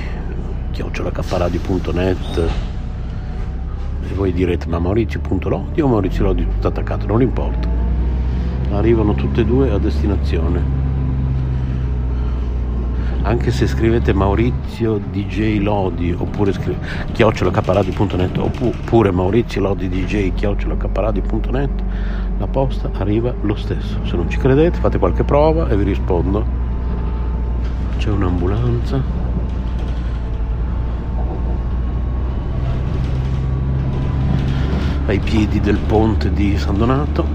chiocciolacaparadio.net 0.73 2.68
e 4.11 4.15
voi 4.15 4.33
direte 4.33 4.67
ma 4.69 4.79
Maurizio.lodi 4.79 5.81
o 5.81 5.87
Maurizio 5.87 6.25
Lodi 6.25 6.47
tutto 6.47 6.69
attaccato 6.69 7.07
non 7.07 7.23
importa. 7.23 7.69
Arrivano 8.73 9.15
tutte 9.15 9.43
e 9.43 9.45
due 9.45 9.71
a 9.71 9.79
destinazione. 9.79 10.87
Anche 13.23 13.51
se 13.51 13.67
scrivete 13.67 14.13
Maurizio 14.13 14.99
DJ 14.99 15.59
Lodi 15.61 16.15
oppure 16.17 16.53
scrivete 16.53 17.13
chiocciolacaparadi.net 17.13 18.39
oppure 18.39 19.11
Maurizio 19.11 19.61
Lodi 19.61 19.89
DJ 19.89 20.33
chiocciolacaparadi.net 20.35 21.71
la 22.39 22.47
posta 22.47 22.91
arriva 22.95 23.35
lo 23.43 23.57
stesso. 23.57 23.99
Se 24.05 24.17
non 24.17 24.31
ci 24.31 24.39
credete 24.39 24.79
fate 24.79 24.99
qualche 24.99 25.25
prova 25.25 25.69
e 25.69 25.77
vi 25.77 25.85
rispondo. 25.85 26.67
C'è 27.99 28.11
un'ambulanza 28.11 29.18
ai 35.09 35.19
piedi 35.19 35.61
del 35.61 35.79
ponte 35.79 36.33
di 36.33 36.57
San 36.57 36.79
Donato 36.79 37.27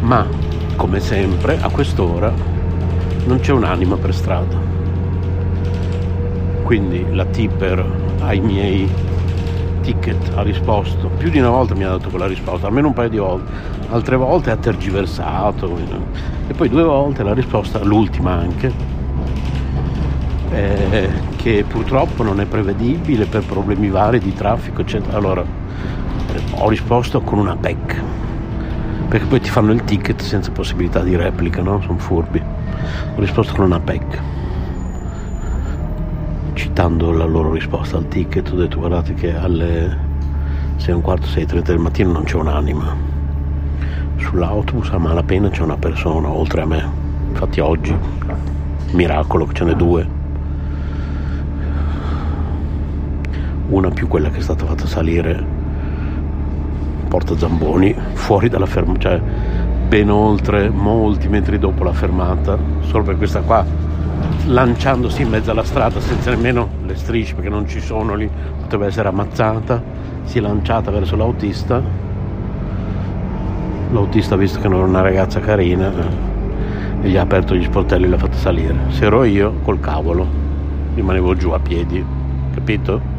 ma 0.00 0.26
come 0.76 1.00
sempre 1.00 1.58
a 1.60 1.70
quest'ora 1.70 2.32
non 3.24 3.38
c'è 3.40 3.52
un'anima 3.52 3.96
per 3.96 4.14
strada. 4.14 4.58
Quindi 6.64 7.06
la 7.12 7.24
tipper 7.26 7.84
ai 8.20 8.40
miei 8.40 8.88
ticket 9.82 10.32
ha 10.34 10.42
risposto, 10.42 11.08
più 11.08 11.30
di 11.30 11.38
una 11.38 11.50
volta 11.50 11.74
mi 11.74 11.84
ha 11.84 11.90
dato 11.90 12.08
quella 12.08 12.26
risposta, 12.26 12.66
almeno 12.66 12.88
un 12.88 12.94
paio 12.94 13.08
di 13.08 13.18
volte, 13.18 13.50
altre 13.90 14.16
volte 14.16 14.50
ha 14.50 14.56
tergiversato 14.56 15.76
e 16.46 16.54
poi 16.54 16.68
due 16.68 16.82
volte 16.82 17.22
la 17.22 17.34
risposta, 17.34 17.82
l'ultima 17.82 18.32
anche, 18.32 18.72
eh, 20.52 21.08
che 21.36 21.64
purtroppo 21.66 22.22
non 22.22 22.40
è 22.40 22.46
prevedibile 22.46 23.26
per 23.26 23.44
problemi 23.44 23.88
vari 23.88 24.18
di 24.18 24.32
traffico, 24.32 24.82
eccetera. 24.82 25.16
Allora 25.16 25.44
ho 26.54 26.68
risposto 26.68 27.20
con 27.20 27.38
una 27.38 27.56
PEC 27.56 28.02
perché 29.12 29.26
poi 29.26 29.40
ti 29.40 29.50
fanno 29.50 29.72
il 29.72 29.84
ticket 29.84 30.22
senza 30.22 30.50
possibilità 30.52 31.02
di 31.02 31.14
replica, 31.16 31.60
no? 31.60 31.82
Sono 31.82 31.98
furbi. 31.98 32.40
Ho 32.40 33.20
risposto 33.20 33.52
con 33.54 33.66
una 33.66 33.78
PEC. 33.78 34.20
Citando 36.54 37.12
la 37.12 37.26
loro 37.26 37.52
risposta 37.52 37.98
al 37.98 38.08
ticket, 38.08 38.50
ho 38.50 38.56
detto 38.56 38.78
guardate 38.78 39.12
che 39.12 39.36
alle 39.36 39.98
6 40.76 40.94
un 40.94 41.02
quarto, 41.02 41.26
6.30 41.26 41.60
del 41.60 41.78
mattino 41.78 42.10
non 42.10 42.24
c'è 42.24 42.36
un'anima. 42.36 42.96
Sull'autobus 44.16 44.88
a 44.92 44.98
malapena 44.98 45.50
c'è 45.50 45.60
una 45.60 45.76
persona 45.76 46.30
oltre 46.30 46.62
a 46.62 46.64
me. 46.66 46.90
Infatti 47.28 47.60
oggi, 47.60 47.94
miracolo 48.92 49.44
che 49.44 49.52
ce 49.52 49.64
n'è 49.64 49.74
due. 49.74 50.21
Una 53.72 53.88
più 53.88 54.06
quella 54.06 54.28
che 54.28 54.36
è 54.36 54.42
stata 54.42 54.66
fatta 54.66 54.86
salire 54.86 55.42
Porta 57.08 57.34
Zamboni, 57.38 57.96
fuori 58.12 58.50
dalla 58.50 58.66
fermata, 58.66 58.98
cioè 59.00 59.20
ben 59.88 60.10
oltre 60.10 60.68
molti 60.68 61.26
metri 61.28 61.58
dopo 61.58 61.82
la 61.82 61.94
fermata, 61.94 62.58
solo 62.80 63.02
per 63.02 63.16
questa 63.16 63.40
qua, 63.40 63.64
lanciandosi 64.44 65.22
in 65.22 65.30
mezzo 65.30 65.52
alla 65.52 65.64
strada 65.64 66.00
senza 66.00 66.28
nemmeno 66.28 66.68
le 66.84 66.96
strisce 66.96 67.34
perché 67.34 67.48
non 67.48 67.66
ci 67.66 67.80
sono 67.80 68.14
lì, 68.14 68.28
poteva 68.60 68.84
essere 68.84 69.08
ammazzata, 69.08 69.82
si 70.24 70.36
è 70.36 70.42
lanciata 70.42 70.90
verso 70.90 71.16
l'autista, 71.16 71.82
l'autista 73.90 74.36
visto 74.36 74.60
che 74.60 74.68
non 74.68 74.80
era 74.80 74.86
una 74.86 75.00
ragazza 75.00 75.40
carina 75.40 75.90
e 77.00 77.08
gli 77.08 77.16
ha 77.16 77.22
aperto 77.22 77.54
gli 77.54 77.64
sportelli 77.64 78.04
e 78.04 78.08
l'ha 78.08 78.18
fatta 78.18 78.36
salire. 78.36 78.76
Se 78.88 79.06
ero 79.06 79.24
io, 79.24 79.60
col 79.62 79.80
cavolo, 79.80 80.26
rimanevo 80.94 81.34
giù 81.34 81.50
a 81.52 81.58
piedi, 81.58 82.04
capito? 82.52 83.11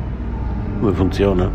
Come 0.84 0.96
funziona? 0.96 1.50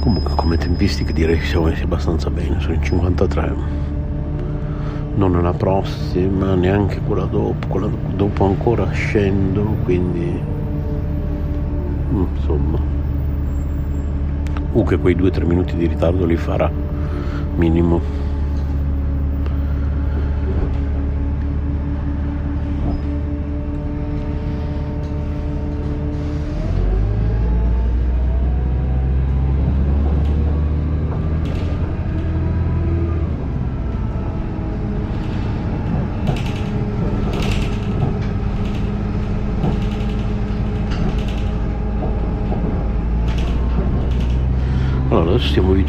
comunque 0.00 0.34
come 0.34 0.56
tempistiche 0.56 1.12
direi 1.12 1.38
che 1.38 1.44
siamo 1.44 1.66
messi 1.66 1.82
abbastanza 1.84 2.30
bene 2.30 2.58
sono 2.58 2.72
in 2.72 2.82
53 2.82 3.54
non 5.14 5.30
nella 5.30 5.52
prossima 5.52 6.54
neanche 6.54 7.00
quella 7.02 7.26
dopo 7.26 7.68
quella 7.68 7.88
dopo 8.16 8.44
ancora 8.44 8.90
scendo 8.90 9.62
quindi 9.84 10.40
mm, 12.12 12.24
insomma. 12.34 12.78
U 14.72 14.82
che 14.84 14.96
quei 14.96 15.14
2-3 15.14 15.44
minuti 15.44 15.76
di 15.76 15.86
ritardo 15.86 16.24
li 16.24 16.36
farà 16.36 16.89
mínimo. 17.58 18.00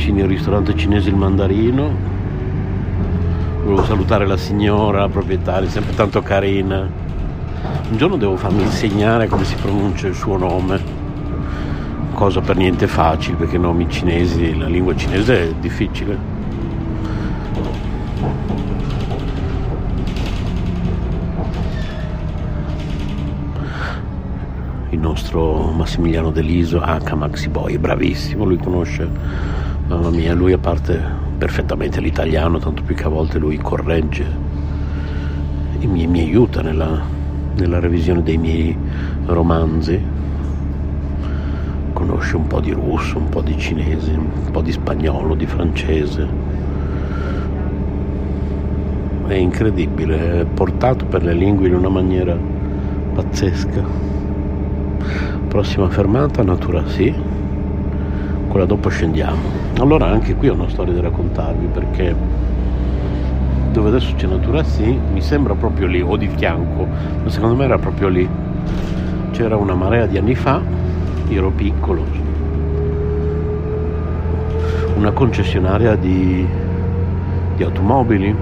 Vicini 0.01 0.21
al 0.23 0.29
ristorante 0.29 0.75
cinese 0.75 1.09
Il 1.09 1.15
Mandarino. 1.15 1.95
Volevo 3.63 3.83
salutare 3.83 4.25
la 4.25 4.35
signora, 4.35 5.01
la 5.01 5.09
proprietaria, 5.09 5.69
sempre 5.69 5.93
tanto 5.93 6.23
carina. 6.23 6.89
Un 7.91 7.97
giorno 7.97 8.17
devo 8.17 8.35
farmi 8.35 8.63
insegnare 8.63 9.27
come 9.27 9.43
si 9.43 9.53
pronuncia 9.61 10.07
il 10.07 10.15
suo 10.15 10.37
nome, 10.37 10.81
cosa 12.15 12.41
per 12.41 12.55
niente 12.55 12.87
facile 12.87 13.35
perché 13.35 13.59
nomi 13.59 13.87
cinesi, 13.91 14.57
la 14.57 14.65
lingua 14.65 14.95
cinese 14.95 15.49
è 15.49 15.53
difficile. 15.59 16.39
il 24.89 24.99
nostro 24.99 25.71
Massimiliano 25.71 26.31
Deliso 26.31 26.79
H 26.79 27.13
Maxi 27.15 27.49
Boy, 27.49 27.77
bravissimo, 27.77 28.43
lui 28.43 28.57
conosce, 28.57 29.09
mamma 29.91 30.09
mia, 30.09 30.33
lui 30.33 30.53
a 30.53 30.57
parte 30.57 30.97
perfettamente 31.37 31.99
l'italiano, 31.99 32.59
tanto 32.59 32.81
più 32.81 32.95
che 32.95 33.03
a 33.03 33.09
volte 33.09 33.37
lui 33.37 33.57
corregge 33.57 34.25
e 35.79 35.85
mi, 35.85 36.07
mi 36.07 36.21
aiuta 36.21 36.61
nella, 36.61 37.01
nella 37.55 37.79
revisione 37.79 38.23
dei 38.23 38.37
miei 38.37 38.77
romanzi, 39.25 39.99
conosce 41.91 42.37
un 42.37 42.47
po' 42.47 42.61
di 42.61 42.71
russo, 42.71 43.17
un 43.17 43.27
po' 43.27 43.41
di 43.41 43.57
cinese, 43.57 44.11
un 44.11 44.49
po' 44.51 44.61
di 44.61 44.71
spagnolo, 44.71 45.35
di 45.35 45.45
francese. 45.45 46.25
È 49.27 49.33
incredibile, 49.33 50.41
è 50.41 50.45
portato 50.45 51.05
per 51.05 51.21
le 51.23 51.33
lingue 51.33 51.67
in 51.67 51.75
una 51.75 51.89
maniera 51.89 52.37
pazzesca. 53.13 53.83
Prossima 55.49 55.89
fermata, 55.89 56.43
Natura 56.43 56.87
sì, 56.87 57.13
quella 58.51 58.65
dopo 58.65 58.89
scendiamo. 58.89 59.39
Allora 59.79 60.07
anche 60.07 60.35
qui 60.35 60.49
ho 60.49 60.53
una 60.53 60.67
storia 60.67 60.93
da 60.93 61.01
raccontarvi 61.01 61.67
perché 61.67 62.13
dove 63.71 63.87
adesso 63.87 64.13
c'è 64.15 64.27
Natura 64.27 64.61
sì, 64.63 64.99
mi 65.13 65.21
sembra 65.21 65.55
proprio 65.55 65.87
lì, 65.87 66.01
o 66.01 66.17
di 66.17 66.27
fianco, 66.27 66.85
ma 67.23 67.29
secondo 67.29 67.55
me 67.55 67.63
era 67.63 67.77
proprio 67.77 68.09
lì. 68.09 68.27
C'era 69.31 69.55
una 69.55 69.73
marea 69.73 70.05
di 70.05 70.17
anni 70.17 70.35
fa, 70.35 70.61
io 71.29 71.37
ero 71.37 71.49
piccolo, 71.51 72.03
una 74.97 75.11
concessionaria 75.11 75.95
di, 75.95 76.45
di 77.55 77.63
automobili 77.63 78.35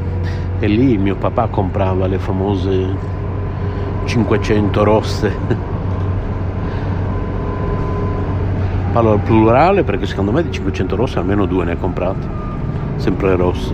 e 0.57 0.67
lì 0.67 0.97
mio 0.97 1.15
papà 1.15 1.45
comprava 1.47 2.07
le 2.07 2.17
famose 2.17 2.87
500 4.05 4.83
rosse. 4.83 5.77
Parlo 8.91 9.11
al 9.11 9.19
plurale 9.19 9.83
perché 9.83 10.07
secondo 10.07 10.31
me 10.31 10.41
di 10.41 10.51
500 10.51 10.95
rosse 10.95 11.19
almeno 11.19 11.45
due 11.45 11.63
ne 11.63 11.73
ha 11.73 11.75
comprate, 11.75 12.27
sempre 12.95 13.35
rosse, 13.35 13.71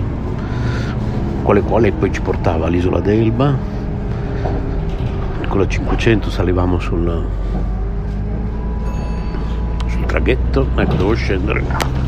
con 1.42 1.56
le 1.56 1.62
quali 1.62 1.92
poi 1.92 2.12
ci 2.12 2.20
portava 2.20 2.66
all'isola 2.66 3.00
d'Elba. 3.00 3.56
Con 5.48 5.60
la 5.60 5.68
500 5.68 6.30
salivamo 6.30 6.80
sul, 6.80 7.26
sul 9.88 10.06
traghetto, 10.06 10.68
ecco 10.76 10.94
devo 10.96 11.14
scendere. 11.14 12.04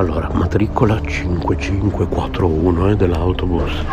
allora 0.00 0.30
matricola 0.32 0.98
5541 0.98 2.88
eh, 2.88 2.96
dell'autobus 2.96 3.84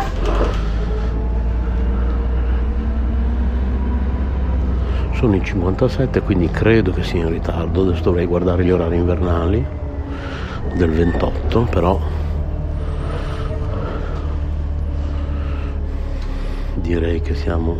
sono 5.18 5.34
i 5.34 5.42
57 5.42 6.20
quindi 6.20 6.48
credo 6.48 6.92
che 6.92 7.02
sia 7.02 7.24
in 7.24 7.30
ritardo. 7.30 7.82
Adesso 7.82 8.02
dovrei 8.02 8.24
guardare 8.24 8.64
gli 8.64 8.70
orari 8.70 8.98
invernali 8.98 9.66
del 10.74 10.90
28 10.90 11.62
però 11.62 12.00
direi 16.74 17.20
che 17.20 17.34
siamo 17.34 17.76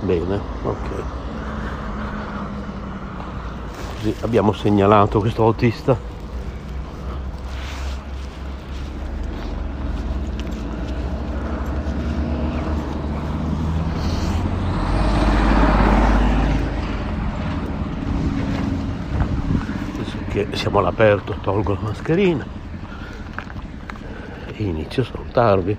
bene 0.03 0.39
ok. 0.63 0.89
Così 3.97 4.15
abbiamo 4.21 4.51
segnalato 4.53 5.19
questo 5.19 5.43
autista 5.43 5.95
che 20.31 20.40
siamo 20.53 20.79
all'aperto 20.79 21.35
tolgo 21.41 21.73
la 21.73 21.79
mascherina. 21.81 22.45
E 24.53 24.63
inizio 24.63 25.03
a 25.03 25.05
salutarvi 25.05 25.77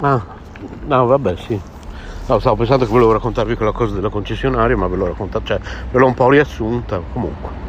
ah 0.00 0.24
no 0.86 1.06
vabbè 1.06 1.36
sì. 1.36 1.60
No, 2.26 2.38
stavo 2.40 2.56
pensando 2.56 2.84
che 2.84 2.90
volevo 2.90 3.12
raccontarvi 3.12 3.56
quella 3.56 3.72
cosa 3.72 3.94
della 3.94 4.10
concessionaria 4.10 4.76
ma 4.76 4.86
ve 4.86 4.96
l'ho 4.96 5.06
raccontata 5.06 5.44
cioè 5.44 5.60
ve 5.90 5.98
l'ho 5.98 6.06
un 6.06 6.14
po' 6.14 6.28
riassunta 6.28 7.00
comunque. 7.12 7.66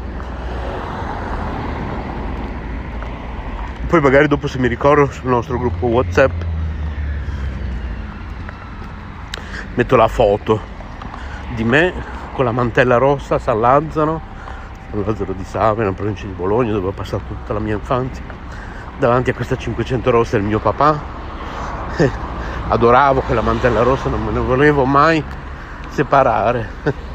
Poi 3.88 4.02
magari 4.02 4.28
dopo 4.28 4.48
se 4.48 4.60
mi 4.60 4.68
ricordo 4.68 5.10
sul 5.10 5.30
nostro 5.30 5.58
gruppo 5.58 5.88
whatsapp 5.88 6.32
metto 9.74 9.96
la 9.96 10.08
foto 10.08 10.60
di 11.56 11.64
me 11.64 11.94
con 12.34 12.46
la 12.46 12.52
mantella 12.52 12.98
rossa 12.98 13.36
a 13.36 13.40
San 13.40 13.60
Lazzaro 13.60 14.22
all'Azzaro 14.92 15.34
di 15.34 15.44
Savena, 15.44 15.92
provincia 15.94 16.26
di 16.26 16.34
Bologna, 16.34 16.72
dove 16.72 16.88
ho 16.88 16.92
passato 16.92 17.24
tutta 17.28 17.54
la 17.54 17.60
mia 17.60 17.76
infanzia, 17.76 18.24
davanti 18.98 19.30
a 19.30 19.34
questa 19.34 19.56
500 19.56 20.10
rossa 20.10 20.38
del 20.38 20.46
mio 20.46 20.60
papà. 20.60 21.18
Adoravo 22.70 23.22
quella 23.22 23.42
mantella 23.42 23.82
rossa, 23.84 24.10
non 24.10 24.24
me 24.24 24.32
ne 24.32 24.40
volevo 24.40 24.86
mai 24.86 25.24
separare. 25.90 26.70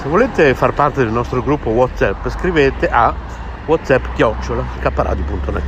Se 0.00 0.08
volete 0.08 0.54
far 0.54 0.72
parte 0.74 1.02
del 1.02 1.12
nostro 1.12 1.42
gruppo 1.42 1.70
WhatsApp, 1.70 2.28
scrivete 2.28 2.88
a 2.88 3.14
whatsapp-caparadi.net. 3.64 5.62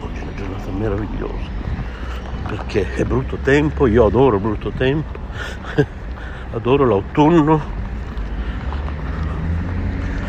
Oggi 0.00 0.18
è 0.18 0.22
una 0.22 0.34
giornata 0.34 0.70
meravigliosa 0.70 1.48
perché 2.48 2.94
è 2.94 3.04
brutto 3.04 3.36
tempo, 3.42 3.86
io 3.86 4.06
adoro 4.06 4.38
brutto 4.38 4.70
tempo, 4.70 5.18
adoro 6.52 6.86
l'autunno, 6.86 7.60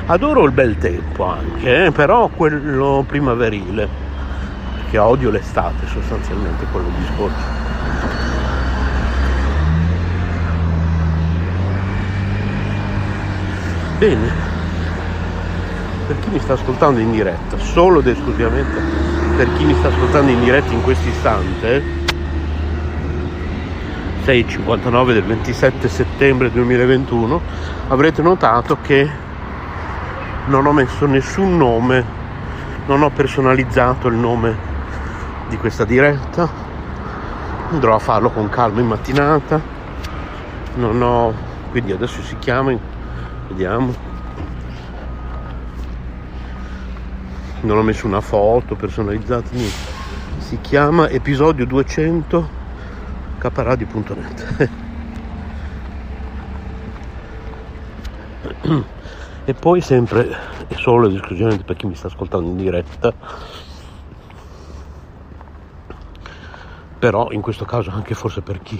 adoro 0.05 0.43
il 0.43 0.51
bel 0.51 0.77
tempo 0.77 1.25
anche, 1.25 1.85
eh, 1.85 1.91
però 1.91 2.27
quello 2.27 3.05
primaverile, 3.07 3.87
perché 4.75 4.97
odio 4.97 5.29
l'estate 5.29 5.87
sostanzialmente 5.87 6.65
quello 6.71 6.89
discorso. 6.97 7.57
Bene, 13.97 14.31
per 16.07 16.19
chi 16.19 16.29
mi 16.31 16.39
sta 16.39 16.53
ascoltando 16.53 16.99
in 16.99 17.11
diretta, 17.11 17.57
solo 17.57 17.99
ed 17.99 18.07
esclusivamente 18.07 19.09
per 19.39 19.53
chi 19.55 19.63
mi 19.63 19.73
sta 19.75 19.87
ascoltando 19.87 20.31
in 20.31 20.43
diretta 20.43 20.73
in 20.73 20.81
questo 20.81 21.07
istante, 21.07 21.81
6.59 24.29 25.13
del 25.13 25.23
27 25.23 25.89
settembre 25.89 26.51
2021 26.51 27.41
avrete 27.87 28.21
notato 28.21 28.77
che 28.79 29.09
non 30.45 30.67
ho 30.67 30.71
messo 30.71 31.07
nessun 31.07 31.57
nome 31.57 32.05
non 32.85 33.01
ho 33.01 33.09
personalizzato 33.09 34.07
il 34.07 34.13
nome 34.13 34.55
di 35.47 35.57
questa 35.57 35.83
diretta. 35.83 36.47
Andrò 37.71 37.95
a 37.95 37.99
farlo 37.99 38.29
con 38.29 38.49
calma 38.49 38.81
in 38.81 38.85
mattinata. 38.85 39.59
Non 40.75 41.01
ho 41.01 41.33
quindi 41.71 41.91
adesso 41.91 42.21
si 42.21 42.37
chiama 42.37 42.77
vediamo. 43.47 43.95
Non 47.61 47.79
ho 47.79 47.81
messo 47.81 48.05
una 48.05 48.21
foto 48.21 48.75
personalizzata 48.75 49.49
niente. 49.53 49.97
Si 50.37 50.59
chiama 50.61 51.09
episodio 51.09 51.65
200 51.65 52.58
caparadio.net 53.39 54.69
e 59.45 59.53
poi 59.55 59.81
sempre 59.81 60.29
e 60.67 60.75
solo 60.75 61.07
ed 61.07 61.15
esclusivamente 61.15 61.63
per 61.63 61.75
chi 61.75 61.87
mi 61.87 61.95
sta 61.95 62.05
ascoltando 62.07 62.49
in 62.49 62.57
diretta. 62.57 63.11
Però 66.99 67.31
in 67.31 67.41
questo 67.41 67.65
caso 67.65 67.89
anche 67.89 68.13
forse 68.13 68.41
per 68.41 68.61
chi? 68.61 68.79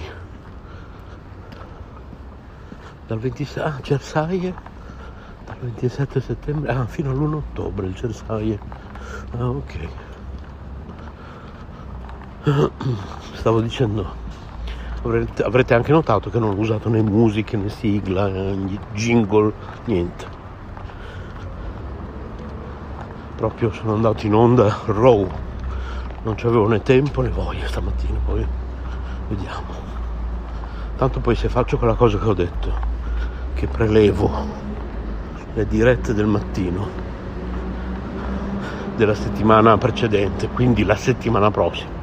Dal 3.06 3.18
26 3.18 3.62
ah, 3.64 3.80
Cersaie. 3.82 4.54
Dal 5.44 5.56
27 5.58 6.20
settembre 6.20 6.70
ah, 6.70 6.86
fino 6.86 7.10
all'1 7.10 7.34
ottobre 7.34 7.86
il 7.86 7.96
Cersaie. 7.96 8.58
Ah 9.36 9.48
ok. 9.48 9.88
Stavo 13.34 13.60
dicendo 13.60 14.19
avrete, 15.02 15.42
avrete 15.42 15.74
anche 15.74 15.92
notato 15.92 16.30
che 16.30 16.38
non 16.38 16.50
ho 16.50 16.58
usato 16.58 16.88
né 16.88 17.02
musiche 17.02 17.56
né 17.56 17.68
sigla, 17.68 18.28
né 18.28 18.78
jingle, 18.92 19.52
niente. 19.84 20.38
Proprio 23.36 23.72
sono 23.72 23.94
andato 23.94 24.26
in 24.26 24.34
onda 24.34 24.76
raw, 24.86 25.26
non 26.22 26.34
c'avevo 26.34 26.68
né 26.68 26.82
tempo 26.82 27.22
né 27.22 27.30
voglia 27.30 27.66
stamattina, 27.66 28.18
poi 28.24 28.46
vediamo. 29.28 29.88
Tanto 30.96 31.20
poi 31.20 31.34
se 31.34 31.48
faccio 31.48 31.78
quella 31.78 31.94
cosa 31.94 32.18
che 32.18 32.26
ho 32.26 32.34
detto, 32.34 32.72
che 33.54 33.66
prelevo 33.66 34.30
le 35.54 35.66
dirette 35.66 36.12
del 36.12 36.26
mattino 36.26 37.08
della 38.96 39.14
settimana 39.14 39.78
precedente, 39.78 40.48
quindi 40.48 40.84
la 40.84 40.96
settimana 40.96 41.50
prossima, 41.50 41.99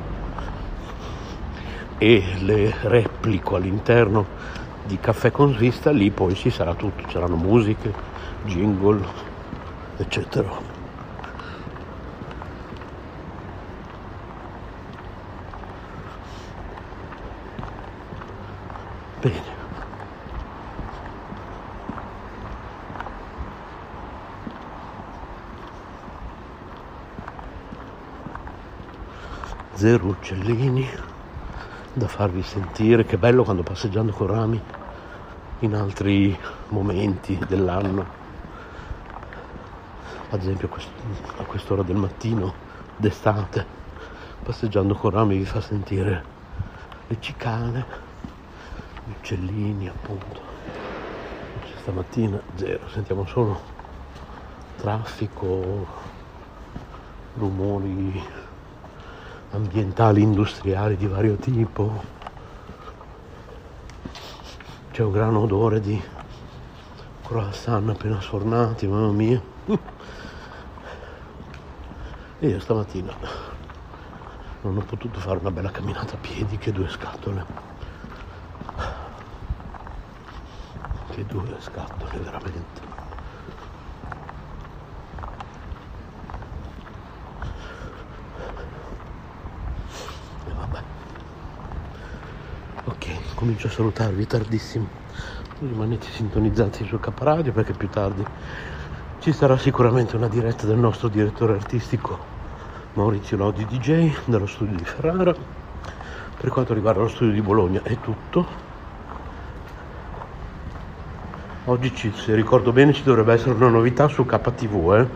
e 1.97 2.23
le 2.39 2.73
replico 2.81 3.55
all'interno 3.55 4.25
di 4.85 4.99
Caffè 4.99 5.31
con 5.31 5.53
Svista, 5.53 5.91
lì 5.91 6.11
poi 6.11 6.35
ci 6.35 6.49
sarà 6.49 6.73
tutto, 6.75 7.03
c'erano 7.07 7.35
musiche, 7.35 7.93
jingle, 8.45 9.03
eccetera. 9.97 10.75
Bene. 19.19 19.55
Zero 29.73 30.07
uccellini 30.07 30.89
da 31.93 32.07
farvi 32.07 32.43
sentire, 32.43 33.05
che 33.05 33.17
bello 33.17 33.43
quando 33.43 33.63
passeggiando 33.63 34.11
con 34.11 34.27
rami 34.27 34.63
in 35.59 35.73
altri 35.73 36.37
momenti 36.69 37.43
dell'anno, 37.47 38.15
ad 40.29 40.41
esempio 40.41 40.69
a 41.37 41.43
quest'ora 41.45 41.83
del 41.83 41.95
mattino, 41.95 42.55
d'estate, 42.95 43.65
passeggiando 44.43 44.93
con 44.93 45.11
rami 45.11 45.37
vi 45.37 45.45
fa 45.45 45.61
sentire 45.61 46.25
le 47.07 47.19
cicale, 47.19 47.85
gli 49.03 49.11
uccellini 49.11 49.87
appunto. 49.87 50.55
Stamattina 51.79 52.41
zero, 52.55 52.87
sentiamo 52.89 53.25
solo 53.25 53.59
traffico, 54.75 55.87
rumori 57.33 58.21
ambientali, 59.51 60.21
industriali 60.21 60.97
di 60.97 61.07
vario 61.07 61.35
tipo. 61.35 62.15
C'è 64.91 65.03
un 65.03 65.11
gran 65.11 65.35
odore 65.35 65.79
di 65.79 66.01
croissant 67.23 67.89
appena 67.89 68.19
sfornati, 68.21 68.87
mamma 68.87 69.11
mia. 69.11 69.41
E 72.39 72.47
io 72.47 72.59
stamattina 72.59 73.15
non 74.61 74.77
ho 74.77 74.81
potuto 74.81 75.19
fare 75.19 75.39
una 75.39 75.51
bella 75.51 75.71
camminata 75.71 76.15
a 76.15 76.17
piedi 76.17 76.57
che 76.57 76.71
due 76.71 76.89
scatole. 76.89 77.45
Che 81.09 81.25
due 81.25 81.55
scatole 81.59 82.17
veramente. 82.19 82.81
E 90.45 90.51
vabbè. 90.53 90.81
Ok, 92.85 93.35
comincio 93.47 93.67
a 93.67 93.71
salutarvi 93.71 94.27
tardissimo. 94.27 94.87
Rimanete 95.59 96.07
sintonizzati 96.11 96.85
sul 96.85 96.99
Caparadio 96.99 97.53
perché 97.53 97.71
più 97.71 97.87
tardi 97.87 98.21
ci 99.19 99.31
sarà 99.31 99.57
sicuramente 99.57 100.17
una 100.17 100.27
diretta 100.27 100.65
del 100.65 100.75
nostro 100.75 101.07
direttore 101.07 101.53
artistico 101.53 102.19
Maurizio 102.95 103.37
Lodi 103.37 103.65
DJ 103.65 104.13
dallo 104.25 104.47
studio 104.47 104.75
di 104.75 104.83
Ferrara. 104.83 105.33
Per 105.33 106.49
quanto 106.49 106.73
riguarda 106.73 106.99
lo 106.99 107.07
studio 107.07 107.31
di 107.31 107.41
Bologna 107.41 107.79
è 107.83 107.97
tutto. 108.01 108.45
Oggi, 111.63 111.95
ci, 111.95 112.11
se 112.13 112.35
ricordo 112.35 112.73
bene, 112.73 112.91
ci 112.91 113.03
dovrebbe 113.03 113.31
essere 113.31 113.53
una 113.53 113.69
novità 113.69 114.09
su 114.09 114.25
KTV, 114.25 114.93
eh? 114.93 115.09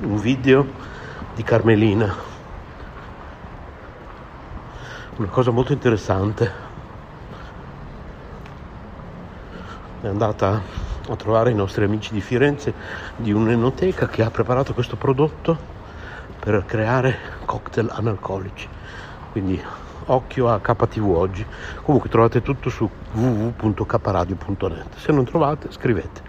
un 0.00 0.16
video 0.18 0.66
di 1.34 1.42
Carmelina. 1.42 2.14
Una 5.16 5.28
cosa 5.28 5.50
molto 5.50 5.72
interessante. 5.72 6.63
È 10.04 10.08
andata 10.08 10.60
a 11.08 11.16
trovare 11.16 11.50
i 11.50 11.54
nostri 11.54 11.82
amici 11.82 12.12
di 12.12 12.20
Firenze 12.20 12.74
di 13.16 13.32
un'enoteca 13.32 14.06
che 14.06 14.22
ha 14.22 14.30
preparato 14.30 14.74
questo 14.74 14.96
prodotto 14.96 15.56
per 16.38 16.66
creare 16.66 17.16
cocktail 17.46 17.88
analcolici. 17.90 18.68
Quindi 19.32 19.58
occhio 20.04 20.50
a 20.50 20.60
KTV 20.60 21.08
oggi. 21.08 21.46
Comunque 21.80 22.10
trovate 22.10 22.42
tutto 22.42 22.68
su 22.68 22.86
www.caparadio.net. 23.12 24.94
Se 24.98 25.10
non 25.10 25.24
trovate 25.24 25.72
scrivete 25.72 26.20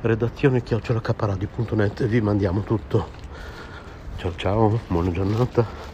redazione 0.00 0.64
chiocciolacaparadio.net 0.64 2.00
e 2.00 2.06
vi 2.08 2.20
mandiamo 2.20 2.62
tutto. 2.62 3.10
Ciao 4.16 4.32
ciao, 4.34 4.80
buona 4.88 5.12
giornata. 5.12 5.93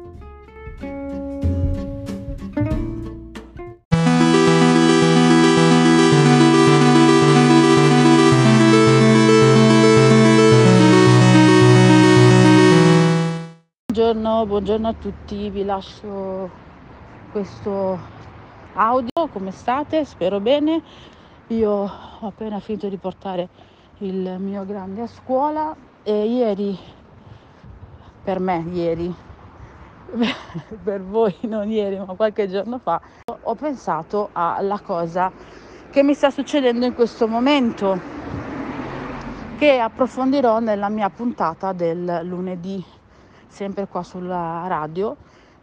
Buongiorno, 14.51 14.89
a 14.89 14.93
tutti, 14.93 15.49
vi 15.49 15.63
lascio 15.63 16.49
questo 17.31 17.97
audio, 18.73 19.29
come 19.31 19.51
state? 19.51 20.03
Spero 20.03 20.41
bene. 20.41 20.83
Io 21.47 21.71
ho 21.71 22.27
appena 22.27 22.59
finito 22.59 22.89
di 22.89 22.97
portare 22.97 23.47
il 23.99 24.35
mio 24.39 24.65
grande 24.65 25.03
a 25.03 25.07
scuola 25.07 25.73
e 26.03 26.25
ieri, 26.25 26.77
per 28.25 28.41
me 28.41 28.65
ieri, 28.73 29.15
per 30.83 31.01
voi 31.01 31.33
non 31.43 31.71
ieri 31.71 31.97
ma 31.99 32.13
qualche 32.15 32.49
giorno 32.49 32.77
fa, 32.77 32.99
ho 33.43 33.55
pensato 33.55 34.31
alla 34.33 34.81
cosa 34.81 35.31
che 35.89 36.03
mi 36.03 36.13
sta 36.13 36.29
succedendo 36.29 36.85
in 36.85 36.93
questo 36.93 37.25
momento, 37.25 37.97
che 39.57 39.79
approfondirò 39.79 40.59
nella 40.59 40.89
mia 40.89 41.09
puntata 41.09 41.71
del 41.71 42.19
lunedì 42.23 42.99
sempre 43.51 43.85
qua 43.87 44.01
sulla 44.01 44.63
radio 44.67 45.15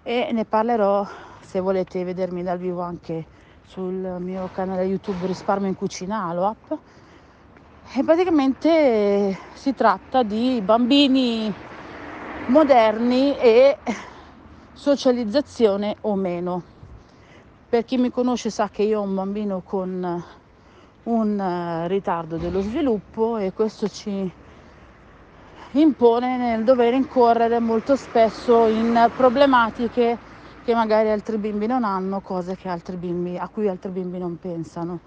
e 0.03 0.28
ne 0.30 0.45
parlerò 0.45 1.07
se 1.41 1.59
volete 1.59 2.05
vedermi 2.05 2.43
dal 2.43 2.59
vivo 2.59 2.82
anche 2.82 3.24
sul 3.66 3.95
mio 3.95 4.51
canale 4.53 4.84
YouTube 4.84 5.26
Risparmio 5.26 5.68
in 5.68 5.74
Cucina 5.74 6.24
Aloap. 6.24 6.78
E 7.95 8.05
praticamente 8.05 9.36
si 9.55 9.74
tratta 9.74 10.22
di 10.22 10.61
bambini 10.62 11.53
moderni 12.49 13.34
e 13.39 13.78
socializzazione 14.74 15.97
o 16.03 16.14
meno. 16.14 16.62
Per 17.70 17.86
chi 17.86 17.97
mi 17.97 18.11
conosce 18.11 18.51
sa 18.51 18.68
che 18.68 18.82
io 18.82 19.01
ho 19.01 19.03
un 19.03 19.14
bambino 19.14 19.62
con 19.64 20.24
un 21.05 21.84
ritardo 21.86 22.36
dello 22.36 22.61
sviluppo 22.61 23.39
e 23.39 23.55
questo 23.55 23.89
ci 23.89 24.30
impone 25.72 26.36
nel 26.36 26.64
dover 26.64 26.94
incorrere 26.94 27.58
molto 27.58 27.94
spesso 27.96 28.66
in 28.66 29.10
problematiche 29.14 30.18
che 30.64 30.74
magari 30.74 31.10
altri 31.10 31.38
bimbi 31.38 31.66
non 31.66 31.84
hanno, 31.84 32.20
cose 32.20 32.56
bimbi, 32.96 33.36
a 33.36 33.48
cui 33.48 33.68
altri 33.68 33.90
bimbi 33.90 34.18
non 34.18 34.38
pensano. 34.38 35.00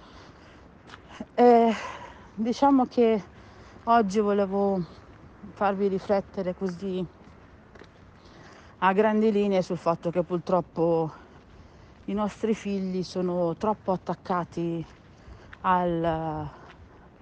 E 1.33 1.73
diciamo 2.33 2.85
che 2.85 3.23
oggi 3.85 4.19
volevo 4.19 4.83
farvi 5.53 5.87
riflettere 5.87 6.55
così 6.55 7.05
a 8.79 8.93
grandi 8.93 9.31
linee 9.31 9.61
sul 9.61 9.77
fatto 9.77 10.09
che 10.09 10.23
purtroppo 10.23 11.11
i 12.05 12.13
nostri 12.13 12.55
figli 12.55 13.03
sono 13.03 13.55
troppo 13.55 13.91
attaccati 13.91 14.83
al 15.61 16.49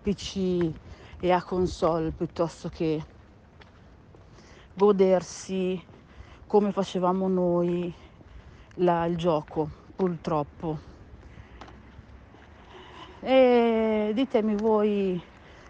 PC 0.02 0.72
e 1.20 1.32
a 1.32 1.44
console 1.44 2.12
piuttosto 2.12 2.70
che 2.70 3.04
godersi 4.80 5.84
come 6.48 6.72
facevamo 6.72 7.28
noi 7.28 7.94
la, 8.76 9.06
il 9.08 9.18
gioco, 9.18 9.70
purtroppo. 9.94 10.80
E 13.20 14.12
ditemi 14.14 14.56
voi 14.56 15.22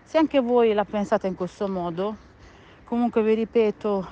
se 0.04 0.20
anche 0.20 0.40
voi 0.40 0.74
la 0.74 0.86
pensate 0.86 1.26
in 1.26 1.34
questo 1.34 1.68
modo. 1.68 2.16
Comunque 2.84 3.24
vi 3.24 3.34
ripeto, 3.34 4.08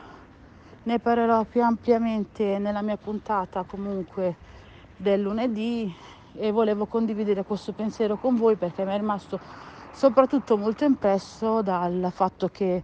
ne 0.84 0.98
parlerò 1.00 1.44
più 1.44 1.62
ampiamente 1.62 2.58
nella 2.58 2.82
mia 2.82 2.98
puntata 2.98 3.64
comunque 3.64 4.36
del 4.96 5.22
lunedì 5.22 5.94
e 6.34 6.52
volevo 6.52 6.88
condividere 6.88 7.44
questo 7.44 7.72
pensiero 7.72 8.18
con 8.18 8.36
voi 8.36 8.56
perché 8.56 8.84
mi 8.84 8.94
è 8.94 8.98
rimasto 8.98 9.40
soprattutto 9.92 10.58
molto 10.58 10.86
impresso 10.86 11.62
dal 11.62 12.10
fatto 12.12 12.50
che 12.50 12.84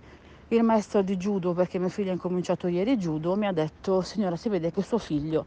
il 0.50 0.64
maestro 0.64 1.02
di 1.02 1.18
judo, 1.18 1.54
perché 1.54 1.80
mio 1.80 1.90
figlio 1.90 2.10
ha 2.10 2.14
incominciato 2.14 2.68
ieri 2.68 2.98
judo, 2.98 3.36
mi 3.36 3.48
ha 3.48 3.52
detto 3.52 4.02
signora 4.02 4.36
si 4.36 4.50
vede 4.50 4.72
che 4.72 4.82
suo 4.82 4.98
figlio 4.98 5.46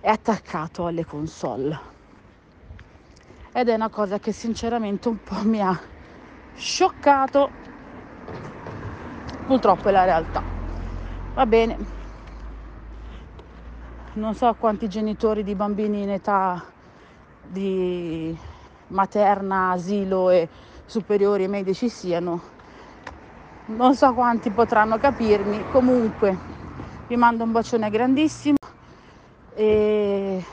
è 0.00 0.08
attaccato 0.08 0.86
alle 0.86 1.04
console. 1.04 1.78
Ed 3.52 3.68
è 3.68 3.74
una 3.74 3.90
cosa 3.90 4.18
che 4.18 4.32
sinceramente 4.32 5.08
un 5.08 5.22
po' 5.22 5.42
mi 5.44 5.60
ha 5.60 5.78
scioccato. 6.54 7.50
Purtroppo 9.46 9.88
è 9.88 9.92
la 9.92 10.04
realtà. 10.04 10.42
Va 11.34 11.46
bene. 11.46 11.76
Non 14.12 14.34
so 14.34 14.54
quanti 14.54 14.88
genitori 14.88 15.42
di 15.42 15.54
bambini 15.54 16.02
in 16.02 16.10
età 16.10 16.64
di 17.42 18.36
materna, 18.88 19.72
asilo 19.72 20.30
e 20.30 20.48
superiori 20.84 21.48
medici 21.48 21.88
siano. 21.88 22.59
Non 23.70 23.94
so 23.94 24.12
quanti 24.14 24.50
potranno 24.50 24.98
capirmi. 24.98 25.64
Comunque 25.70 26.36
vi 27.06 27.16
mando 27.16 27.44
un 27.44 27.52
bacione 27.52 27.88
grandissimo 27.88 28.56
e 29.54 30.44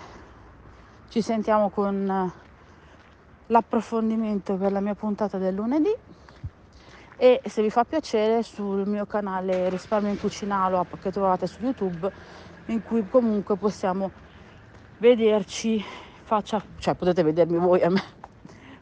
ci 1.10 1.22
sentiamo 1.22 1.70
con 1.70 2.32
l'approfondimento 3.48 4.56
per 4.56 4.72
la 4.72 4.80
mia 4.82 4.94
puntata 4.94 5.40
del 5.40 5.56
lunedì 5.56 5.94
e 7.18 7.42
se 7.44 7.62
vi 7.64 7.72
fa 7.72 7.86
piacere 7.86 8.44
sul 8.44 8.88
mio 8.88 9.08
canale 9.08 9.70
Risparmio 9.70 10.12
in 10.12 10.20
Cucinalo 10.20 10.86
che 11.02 11.12
trovate 11.12 11.48
su 11.48 11.62
YouTube 11.62 12.12
in 12.68 12.84
cui 12.84 13.08
comunque 13.10 13.56
possiamo 13.56 14.12
vederci 15.00 15.84
faccia, 16.24 16.62
cioè 16.78 16.94
potete 16.94 17.24
vedermi 17.24 17.58
voi 17.58 17.82
a 17.82 17.90
me. 17.90 18.04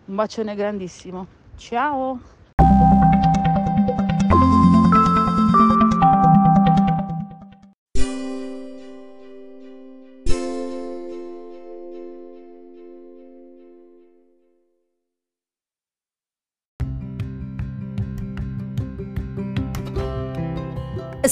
Un 0.05 0.15
bacione 0.15 0.55
grandissimo. 0.55 1.25
Ciao! 1.55 2.34